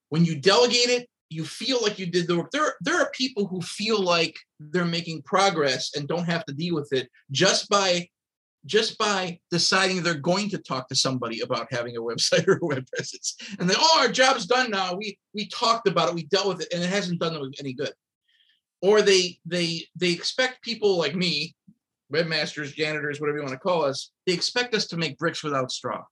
When 0.10 0.26
you 0.26 0.40
delegate 0.40 0.90
it, 0.90 1.10
you 1.30 1.44
feel 1.44 1.82
like 1.82 2.00
you 2.00 2.06
did 2.06 2.28
the 2.28 2.38
work. 2.38 2.52
There, 2.52 2.76
there 2.82 3.00
are 3.00 3.12
people 3.12 3.48
who 3.48 3.62
feel 3.62 4.02
like 4.02 4.36
they're 4.60 4.86
making 4.86 5.24
progress 5.24 5.92
and 5.96 6.08
don't 6.08 6.26
have 6.26 6.46
to 6.46 6.54
deal 6.54 6.76
with 6.76 6.94
it 6.94 7.10
just 7.32 7.70
by 7.70 8.08
just 8.66 8.98
by 8.98 9.40
deciding 9.50 10.04
they're 10.04 10.14
going 10.14 10.50
to 10.50 10.58
talk 10.58 10.90
to 10.90 10.96
somebody 10.96 11.40
about 11.40 11.72
having 11.72 11.96
a 11.96 12.02
website 12.10 12.48
or 12.48 12.60
a 12.62 12.66
web 12.66 12.86
presence. 12.94 13.38
And 13.60 13.70
they, 13.70 13.76
oh, 13.78 14.00
our 14.02 14.10
job's 14.10 14.46
done 14.46 14.72
now. 14.72 14.96
We 14.96 15.18
we 15.34 15.48
talked 15.48 15.88
about 15.88 16.10
it, 16.10 16.16
we 16.16 16.26
dealt 16.26 16.48
with 16.48 16.62
it, 16.62 16.74
and 16.74 16.84
it 16.84 16.90
hasn't 16.90 17.20
done 17.20 17.34
them 17.34 17.52
any 17.60 17.74
good. 17.74 17.94
Or 18.82 19.02
they 19.02 19.40
they 19.46 19.84
they 19.96 20.12
expect 20.12 20.64
people 20.64 20.98
like 20.98 21.16
me, 21.16 21.56
webmasters, 22.12 22.74
janitors, 22.74 23.20
whatever 23.20 23.38
you 23.38 23.44
want 23.44 23.54
to 23.54 23.60
call 23.60 23.84
us, 23.84 24.12
they 24.26 24.34
expect 24.34 24.74
us 24.76 24.88
to 24.88 24.98
make 24.98 25.18
bricks 25.18 25.44
without 25.44 25.72
straw 25.72 26.04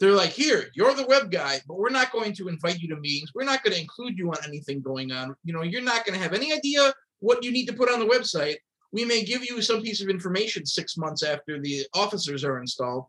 they're 0.00 0.12
like, 0.12 0.30
here, 0.30 0.66
you're 0.74 0.94
the 0.94 1.06
web 1.06 1.30
guy, 1.30 1.60
but 1.66 1.76
we're 1.76 1.90
not 1.90 2.12
going 2.12 2.32
to 2.34 2.48
invite 2.48 2.78
you 2.78 2.88
to 2.88 3.00
meetings. 3.00 3.32
We're 3.34 3.44
not 3.44 3.64
going 3.64 3.74
to 3.74 3.80
include 3.80 4.16
you 4.16 4.30
on 4.30 4.38
anything 4.46 4.80
going 4.80 5.10
on. 5.10 5.34
You 5.44 5.52
know, 5.52 5.62
you're 5.62 5.82
not 5.82 6.04
going 6.04 6.16
to 6.16 6.22
have 6.22 6.34
any 6.34 6.52
idea 6.52 6.94
what 7.18 7.42
you 7.42 7.50
need 7.50 7.66
to 7.66 7.72
put 7.72 7.90
on 7.90 7.98
the 7.98 8.06
website. 8.06 8.56
We 8.92 9.04
may 9.04 9.24
give 9.24 9.44
you 9.44 9.60
some 9.60 9.82
piece 9.82 10.00
of 10.00 10.08
information 10.08 10.64
six 10.64 10.96
months 10.96 11.22
after 11.22 11.60
the 11.60 11.84
officers 11.94 12.44
are 12.44 12.60
installed, 12.60 13.06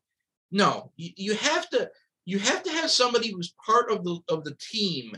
no, 0.52 0.92
you, 0.98 1.36
have 1.36 1.70
to 1.70 1.90
you 2.26 2.40
have 2.40 2.64
to 2.64 2.72
have 2.72 2.90
somebody 2.90 3.32
who's 3.32 3.54
part 3.66 3.92
of 3.92 4.04
the 4.04 4.20
of 4.30 4.44
the 4.44 4.56
team 4.60 5.14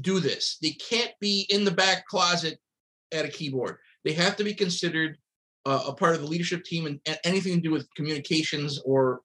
do 0.00 0.20
this. 0.20 0.58
They 0.62 0.70
can't 0.70 1.12
be 1.20 1.46
in 1.50 1.64
the 1.64 1.70
back 1.70 2.06
closet 2.06 2.58
at 3.12 3.24
a 3.24 3.28
keyboard. 3.28 3.78
They 4.04 4.12
have 4.12 4.36
to 4.36 4.44
be 4.44 4.54
considered 4.54 5.18
uh, 5.64 5.84
a 5.88 5.92
part 5.92 6.14
of 6.14 6.20
the 6.20 6.28
leadership 6.28 6.64
team 6.64 6.86
and 6.86 7.00
anything 7.24 7.54
to 7.54 7.60
do 7.60 7.72
with 7.72 7.92
communications 7.94 8.80
or 8.84 9.20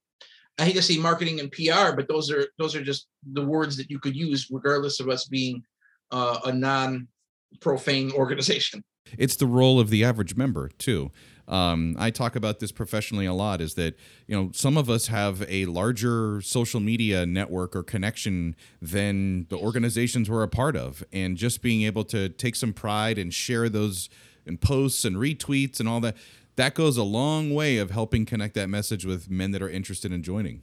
I 0.59 0.65
hate 0.65 0.75
to 0.75 0.81
say 0.81 0.97
marketing 0.97 1.39
and 1.39 1.51
PR, 1.51 1.95
but 1.95 2.07
those 2.07 2.29
are 2.31 2.45
those 2.57 2.75
are 2.75 2.83
just 2.83 3.07
the 3.33 3.45
words 3.45 3.77
that 3.77 3.89
you 3.89 3.99
could 3.99 4.15
use 4.15 4.47
regardless 4.51 4.99
of 4.99 5.09
us 5.09 5.25
being 5.25 5.63
uh, 6.11 6.39
a 6.45 6.51
non-profane 6.51 8.11
organization. 8.11 8.83
It's 9.17 9.35
the 9.35 9.47
role 9.47 9.79
of 9.79 9.89
the 9.89 10.03
average 10.03 10.35
member 10.35 10.69
too. 10.69 11.11
Um, 11.47 11.95
I 11.99 12.11
talk 12.11 12.35
about 12.35 12.59
this 12.59 12.71
professionally 12.71 13.25
a 13.25 13.33
lot. 13.33 13.59
Is 13.59 13.73
that 13.73 13.97
you 14.27 14.35
know 14.35 14.51
some 14.53 14.77
of 14.77 14.89
us 14.89 15.07
have 15.07 15.43
a 15.49 15.65
larger 15.65 16.41
social 16.41 16.79
media 16.79 17.25
network 17.25 17.75
or 17.75 17.83
connection 17.83 18.55
than 18.81 19.47
the 19.49 19.57
organizations 19.57 20.29
we're 20.29 20.43
a 20.43 20.47
part 20.47 20.75
of, 20.75 21.03
and 21.11 21.37
just 21.37 21.61
being 21.61 21.81
able 21.81 22.03
to 22.05 22.29
take 22.29 22.55
some 22.55 22.73
pride 22.73 23.17
and 23.17 23.33
share 23.33 23.67
those 23.67 24.09
and 24.45 24.61
posts 24.61 25.05
and 25.05 25.17
retweets 25.17 25.79
and 25.79 25.87
all 25.87 25.99
that 25.99 26.15
that 26.62 26.76
goes 26.76 26.95
a 26.95 27.04
long 27.04 27.56
way 27.56 27.78
of 27.78 27.89
helping 27.89 28.24
connect 28.24 28.54
that 28.54 28.69
message 28.69 29.04
with 29.04 29.32
men 29.32 29.50
that 29.50 29.63
are 29.63 29.69
interested 29.69 30.12
in 30.12 30.21
joining. 30.21 30.62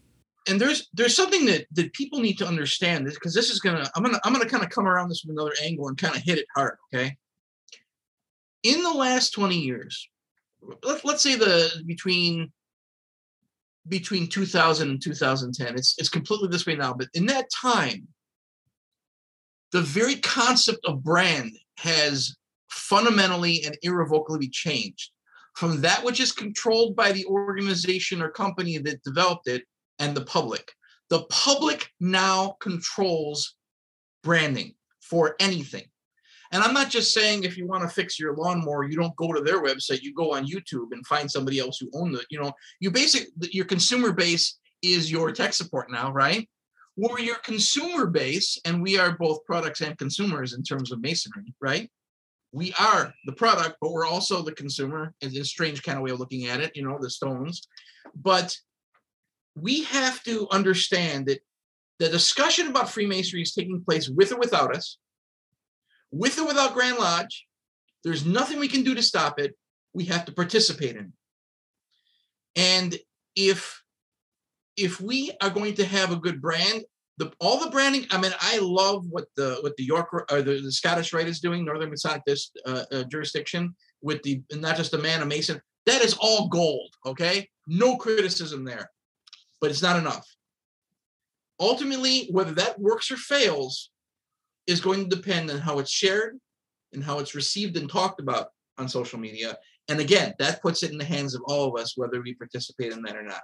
And 0.49 0.61
there's 0.61 0.89
there's 0.95 1.17
something 1.17 1.45
that 1.47 1.67
that 1.73 1.93
people 1.93 2.21
need 2.21 2.39
to 2.39 2.47
understand 2.47 3.05
because 3.05 3.35
this 3.35 3.51
is 3.51 3.59
gonna 3.59 3.91
i'm 3.97 4.05
gonna 4.05 4.21
i'm 4.23 4.33
gonna 4.33 4.47
kind 4.47 4.63
of 4.63 4.71
come 4.71 4.87
around 4.87 5.09
this 5.09 5.21
from 5.21 5.33
another 5.33 5.55
angle 5.61 5.89
and 5.89 5.99
kind 5.99 6.15
of 6.15 6.23
hit 6.23 6.39
it 6.39 6.47
hard 6.55 6.77
okay? 6.95 7.17
In 8.63 8.85
the 8.85 8.93
last 8.93 9.31
20 9.31 9.59
years 9.59 10.09
let, 10.85 11.05
let's 11.05 11.23
say 11.23 11.35
the 11.35 11.83
between 11.85 12.53
between 13.89 14.29
2000 14.29 14.91
and 14.91 15.03
2010 15.03 15.75
it's 15.75 15.97
it's 15.99 16.09
completely 16.09 16.49
this 16.49 16.65
way 16.65 16.77
now 16.77 16.95
but 16.95 17.09
in 17.15 17.27
that 17.27 17.51
time 17.51 18.07
the 19.73 19.83
very 19.83 20.15
concept 20.15 20.79
of 20.85 21.03
brand 21.03 21.59
has 21.77 22.37
fundamentally 22.71 23.65
and 23.65 23.77
irrevocably 23.83 24.49
changed 24.49 25.11
from 25.59 25.81
that 25.81 26.05
which 26.05 26.21
is 26.21 26.31
controlled 26.31 26.95
by 26.95 27.11
the 27.11 27.27
organization 27.27 28.23
or 28.23 28.31
company 28.31 28.79
that 28.79 29.03
developed 29.03 29.49
it 29.49 29.65
and 29.99 30.17
the 30.17 30.25
public. 30.25 30.71
The 31.11 31.25
public 31.25 31.89
now 31.99 32.57
controls 32.61 33.57
branding 34.23 34.75
for 35.01 35.35
anything. 35.41 35.83
And 36.53 36.63
I'm 36.63 36.73
not 36.73 36.91
just 36.91 37.13
saying 37.13 37.43
if 37.43 37.59
you 37.59 37.67
want 37.67 37.83
to 37.83 37.89
fix 37.89 38.21
your 38.21 38.37
lawnmower, 38.37 38.89
you 38.89 38.97
don't 38.97 39.17
go 39.17 39.33
to 39.33 39.41
their 39.41 39.61
website, 39.61 40.03
you 40.03 40.15
go 40.15 40.33
on 40.33 40.47
YouTube 40.47 40.93
and 40.93 41.05
find 41.09 41.29
somebody 41.29 41.59
else 41.59 41.79
who 41.79 41.91
owns 41.93 42.21
it. 42.21 42.27
You 42.31 42.41
know, 42.41 42.53
you 42.79 42.93
basic 42.93 43.27
your 43.51 43.65
consumer 43.65 44.13
base 44.13 44.61
is 44.83 45.11
your 45.11 45.33
tech 45.33 45.55
support 45.55 45.91
now, 45.91 46.13
right? 46.13 46.49
Or 46.97 47.19
your 47.19 47.39
consumer 47.39 48.07
base, 48.07 48.61
and 48.65 48.81
we 48.81 48.97
are 48.97 49.17
both 49.19 49.45
products 49.45 49.81
and 49.81 49.99
consumers 49.99 50.53
in 50.53 50.63
terms 50.63 50.93
of 50.93 51.03
masonry, 51.03 51.53
right? 51.61 51.91
We 52.53 52.73
are 52.81 53.13
the 53.27 53.33
product, 53.33 53.77
but 53.81 53.93
we're 53.93 54.07
also 54.07 54.43
the 54.43 54.53
consumer. 54.53 55.15
It's 55.21 55.37
a 55.37 55.45
strange 55.45 55.83
kind 55.83 55.99
of 55.99 56.05
way 56.05 56.11
of 56.11 56.19
looking 56.19 56.47
at 56.47 56.61
it, 56.61 56.73
you 56.75 56.83
know, 56.83 56.99
the 57.01 57.11
stones. 57.11 57.69
But 58.15 58.57
we 59.55 59.85
have 59.85 60.23
to 60.25 60.49
understand 60.51 61.27
that 61.27 61.41
the 61.99 62.09
discussion 62.09 62.69
about 62.69 62.91
Freemasonry 62.91 63.43
is 63.43 63.55
taking 63.55 63.83
place 63.85 64.09
with 64.09 64.33
or 64.33 64.39
without 64.39 64.75
us, 64.75 64.99
with 66.11 66.39
or 66.39 66.47
without 66.47 66.75
Grand 66.75 66.99
Lodge. 66.99 67.47
There's 68.05 68.25
nothing 68.25 68.59
we 68.59 68.69
can 68.69 68.85
do 68.85 68.95
to 68.95 69.03
stop 69.03 69.39
it. 69.41 69.55
We 69.93 70.05
have 70.05 70.25
to 70.27 70.33
participate 70.33 70.97
in 70.97 71.07
it. 71.07 71.13
And 72.57 72.97
if 73.37 73.83
if 74.77 75.01
we 75.01 75.33
are 75.43 75.51
going 75.51 75.75
to 75.75 75.85
have 75.85 76.13
a 76.13 76.17
good 76.17 76.41
brand, 76.41 76.85
the 77.19 77.33
all 77.41 77.59
the 77.59 77.71
branding. 77.71 78.07
I 78.11 78.21
mean, 78.21 78.33
I 78.41 78.59
love 78.59 79.07
what 79.11 79.27
the 79.37 79.59
what 79.61 79.77
the 79.77 79.85
York 79.85 80.09
or 80.13 80.43
the, 80.43 80.61
the 80.61 80.73
Scottish 80.73 81.13
Rite 81.13 81.29
is 81.29 81.41
doing, 81.41 81.65
Northern 81.65 81.91
Masonic 81.91 82.23
this 82.27 82.51
uh, 82.65 82.85
uh, 82.93 83.03
jurisdiction 83.05 83.75
with 84.01 84.23
the 84.23 84.41
not 84.53 84.77
just 84.77 84.95
a 84.95 84.99
man, 84.99 85.23
a 85.23 85.27
mason. 85.27 85.61
That 85.87 86.03
is 86.03 86.17
all 86.21 86.49
gold. 86.49 86.95
Okay, 87.05 87.49
no 87.67 87.97
criticism 87.97 88.65
there, 88.65 88.91
but 89.61 89.71
it's 89.71 89.83
not 89.83 89.99
enough. 89.99 90.27
Ultimately, 91.61 92.29
whether 92.31 92.53
that 92.53 92.79
works 92.79 93.11
or 93.11 93.17
fails 93.17 93.91
is 94.67 94.81
going 94.81 95.09
to 95.09 95.17
depend 95.17 95.51
on 95.51 95.59
how 95.59 95.81
it's 95.81 95.91
shared 95.91 96.39
and 96.93 97.03
how 97.03 97.19
it's 97.19 97.35
received 97.35 97.77
and 97.77 97.91
talked 97.91 98.21
about 98.21 98.49
on 98.79 98.89
social 98.89 99.19
media. 99.19 99.57
And 99.89 99.99
again, 99.99 100.35
that 100.39 100.63
puts 100.63 100.83
it 100.83 100.93
in 100.93 100.99
the 100.99 101.05
hands 101.05 101.35
of 101.35 101.43
all 101.47 101.75
of 101.75 101.81
us, 101.81 101.97
whether 101.97 102.21
we 102.21 102.35
participate 102.35 102.93
in 102.93 103.03
that 103.03 103.17
or 103.17 103.23
not 103.23 103.41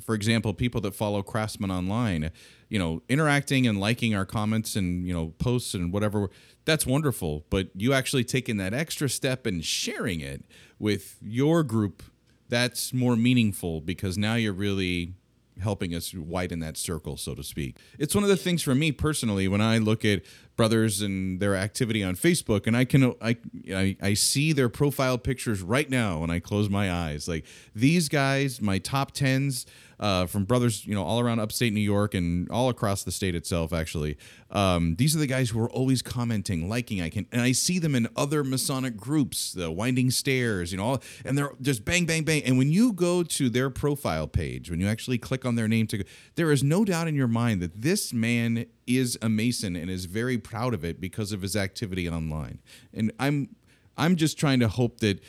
for 0.00 0.14
example, 0.14 0.52
people 0.54 0.80
that 0.80 0.94
follow 0.94 1.22
Craftsman 1.22 1.70
online, 1.70 2.30
you 2.68 2.78
know, 2.78 3.02
interacting 3.08 3.66
and 3.66 3.78
liking 3.78 4.14
our 4.14 4.24
comments 4.24 4.76
and, 4.76 5.06
you 5.06 5.14
know, 5.14 5.34
posts 5.38 5.74
and 5.74 5.92
whatever, 5.92 6.30
that's 6.64 6.86
wonderful. 6.86 7.44
But 7.50 7.68
you 7.74 7.92
actually 7.92 8.24
taking 8.24 8.56
that 8.56 8.74
extra 8.74 9.08
step 9.08 9.46
and 9.46 9.64
sharing 9.64 10.20
it 10.20 10.44
with 10.78 11.16
your 11.22 11.62
group, 11.62 12.02
that's 12.48 12.92
more 12.92 13.16
meaningful 13.16 13.80
because 13.80 14.18
now 14.18 14.34
you're 14.34 14.52
really 14.52 15.14
helping 15.60 15.94
us 15.94 16.14
widen 16.14 16.60
that 16.60 16.76
circle, 16.76 17.16
so 17.16 17.34
to 17.34 17.42
speak. 17.42 17.76
It's 17.98 18.14
one 18.14 18.24
of 18.24 18.30
the 18.30 18.36
things 18.36 18.62
for 18.62 18.74
me 18.74 18.92
personally 18.92 19.48
when 19.48 19.60
I 19.60 19.78
look 19.78 20.04
at 20.04 20.22
brothers 20.58 21.00
and 21.00 21.40
their 21.40 21.54
activity 21.54 22.02
on 22.02 22.16
Facebook, 22.16 22.66
and 22.66 22.76
I 22.76 22.84
can 22.84 23.14
I, 23.22 23.36
I 23.72 23.96
I 24.02 24.14
see 24.14 24.52
their 24.52 24.68
profile 24.68 25.16
pictures 25.16 25.62
right 25.62 25.88
now 25.88 26.18
when 26.18 26.30
I 26.30 26.40
close 26.40 26.68
my 26.68 26.92
eyes. 26.92 27.26
Like 27.28 27.46
these 27.74 28.10
guys, 28.10 28.60
my 28.60 28.78
top 28.78 29.12
tens 29.12 29.64
uh, 30.00 30.26
from 30.26 30.44
brothers, 30.44 30.84
you 30.84 30.94
know, 30.94 31.04
all 31.04 31.20
around 31.20 31.38
upstate 31.38 31.72
New 31.72 31.80
York 31.80 32.12
and 32.12 32.50
all 32.50 32.68
across 32.68 33.04
the 33.04 33.12
state 33.12 33.34
itself. 33.34 33.72
Actually, 33.72 34.16
um, 34.50 34.96
these 34.96 35.14
are 35.14 35.20
the 35.20 35.26
guys 35.26 35.50
who 35.50 35.60
are 35.60 35.70
always 35.70 36.02
commenting, 36.02 36.68
liking. 36.68 37.00
I 37.00 37.08
can, 37.08 37.26
and 37.32 37.40
I 37.40 37.52
see 37.52 37.78
them 37.78 37.94
in 37.94 38.08
other 38.16 38.44
Masonic 38.44 38.96
groups, 38.96 39.52
the 39.52 39.70
Winding 39.70 40.10
Stairs, 40.10 40.72
you 40.72 40.78
know, 40.78 40.98
and 41.24 41.38
they're 41.38 41.52
just 41.60 41.84
bang, 41.84 42.04
bang, 42.04 42.24
bang. 42.24 42.42
And 42.44 42.58
when 42.58 42.70
you 42.70 42.92
go 42.92 43.22
to 43.22 43.48
their 43.48 43.70
profile 43.70 44.26
page, 44.26 44.70
when 44.70 44.80
you 44.80 44.88
actually 44.88 45.18
click 45.18 45.44
on 45.44 45.54
their 45.54 45.68
name, 45.68 45.86
to 45.88 46.04
there 46.34 46.50
is 46.50 46.64
no 46.64 46.84
doubt 46.84 47.08
in 47.08 47.14
your 47.14 47.28
mind 47.28 47.62
that 47.62 47.80
this 47.80 48.12
man 48.12 48.66
is 48.88 49.18
a 49.20 49.28
Mason 49.28 49.76
and 49.76 49.90
is 49.90 50.06
very 50.06 50.38
proud 50.38 50.74
of 50.74 50.84
it 50.84 51.00
because 51.00 51.32
of 51.32 51.42
his 51.42 51.54
activity 51.54 52.08
online. 52.08 52.58
And 52.92 53.12
I'm 53.18 53.54
I'm 53.96 54.16
just 54.16 54.38
trying 54.38 54.60
to 54.60 54.68
hope 54.68 55.00
that 55.00 55.20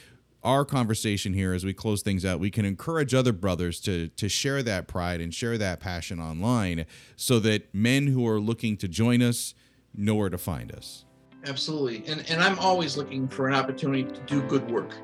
our 0.43 0.63
conversation 0.63 1.34
here 1.34 1.54
as 1.54 1.65
we 1.65 1.74
close 1.74 2.02
things 2.02 2.24
out 2.24 2.39
we 2.39 2.50
can 2.50 2.63
encourage 2.63 3.13
other 3.13 3.34
brothers 3.34 3.82
to 3.82 4.08
to 4.10 4.30
share 4.30 4.63
that 4.63 4.88
pride 4.88 5.19
and 5.19 5.34
share 5.34 5.58
that 5.58 5.82
passion 5.82 6.19
online 6.19 6.86
so 7.17 7.39
that 7.39 7.74
men 7.74 8.08
who 8.08 8.26
are 8.26 8.39
looking 8.39 8.78
to 8.78 8.88
join 8.88 9.22
us 9.22 9.54
know 9.93 10.15
where 10.15 10.30
to 10.30 10.38
find 10.38 10.72
us. 10.72 11.04
Absolutely. 11.45 12.04
And 12.08 12.30
and 12.30 12.41
i'm 12.41 12.58
always 12.60 12.98
looking 12.98 13.28
for 13.28 13.48
an 13.48 13.54
opportunity 13.54 14.04
to 14.04 14.22
do 14.22 14.41
good 14.43 14.69
work 14.69 14.95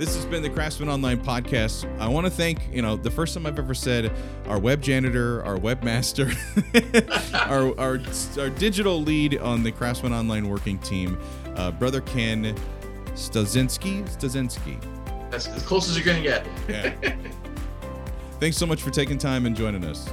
this 0.00 0.14
has 0.14 0.24
been 0.24 0.42
the 0.42 0.48
Craftsman 0.48 0.88
Online 0.88 1.22
podcast. 1.22 1.86
I 2.00 2.08
want 2.08 2.24
to 2.24 2.30
thank, 2.30 2.72
you 2.72 2.80
know, 2.80 2.96
the 2.96 3.10
first 3.10 3.34
time 3.34 3.44
I've 3.44 3.58
ever 3.58 3.74
said 3.74 4.10
our 4.46 4.58
web 4.58 4.80
janitor, 4.80 5.44
our 5.44 5.58
webmaster, 5.58 6.34
our, 7.50 7.78
our, 7.78 8.00
our 8.42 8.48
digital 8.48 9.02
lead 9.02 9.36
on 9.40 9.62
the 9.62 9.70
Craftsman 9.70 10.14
Online 10.14 10.48
working 10.48 10.78
team, 10.78 11.18
uh, 11.56 11.70
Brother 11.72 12.00
Ken 12.00 12.56
Stazinski. 13.08 14.08
Stazinski. 14.08 14.80
That's 15.30 15.46
as 15.48 15.62
close 15.64 15.90
as 15.90 15.98
you're 15.98 16.06
going 16.06 16.22
to 16.22 16.26
get. 16.26 16.46
yeah. 16.66 17.14
Thanks 18.40 18.56
so 18.56 18.64
much 18.64 18.80
for 18.80 18.88
taking 18.88 19.18
time 19.18 19.44
and 19.44 19.54
joining 19.54 19.84
us. 19.84 20.08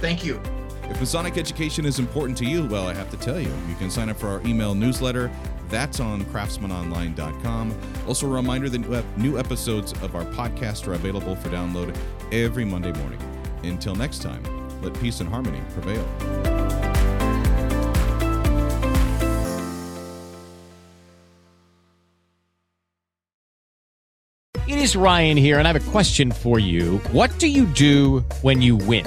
Thank 0.00 0.24
you. 0.24 0.42
If 0.90 1.00
Masonic 1.00 1.36
education 1.36 1.84
is 1.84 1.98
important 1.98 2.38
to 2.38 2.46
you, 2.46 2.64
well, 2.66 2.86
I 2.86 2.94
have 2.94 3.10
to 3.10 3.16
tell 3.18 3.38
you, 3.38 3.52
you 3.68 3.74
can 3.74 3.90
sign 3.90 4.08
up 4.08 4.16
for 4.16 4.28
our 4.28 4.40
email 4.46 4.74
newsletter. 4.74 5.30
That's 5.68 6.00
on 6.00 6.24
craftsmanonline.com. 6.24 7.78
Also, 8.06 8.26
a 8.26 8.30
reminder 8.30 8.70
that 8.70 9.18
new 9.18 9.38
episodes 9.38 9.92
of 10.02 10.16
our 10.16 10.24
podcast 10.24 10.88
are 10.88 10.94
available 10.94 11.36
for 11.36 11.50
download 11.50 11.94
every 12.32 12.64
Monday 12.64 12.92
morning. 12.92 13.20
Until 13.64 13.94
next 13.94 14.22
time, 14.22 14.42
let 14.80 14.98
peace 14.98 15.20
and 15.20 15.28
harmony 15.28 15.60
prevail. 15.74 16.06
It 24.66 24.78
is 24.78 24.96
Ryan 24.96 25.36
here, 25.36 25.58
and 25.58 25.68
I 25.68 25.72
have 25.72 25.88
a 25.88 25.90
question 25.90 26.32
for 26.32 26.58
you. 26.58 26.98
What 27.12 27.38
do 27.38 27.46
you 27.46 27.66
do 27.66 28.20
when 28.42 28.62
you 28.62 28.76
win? 28.76 29.06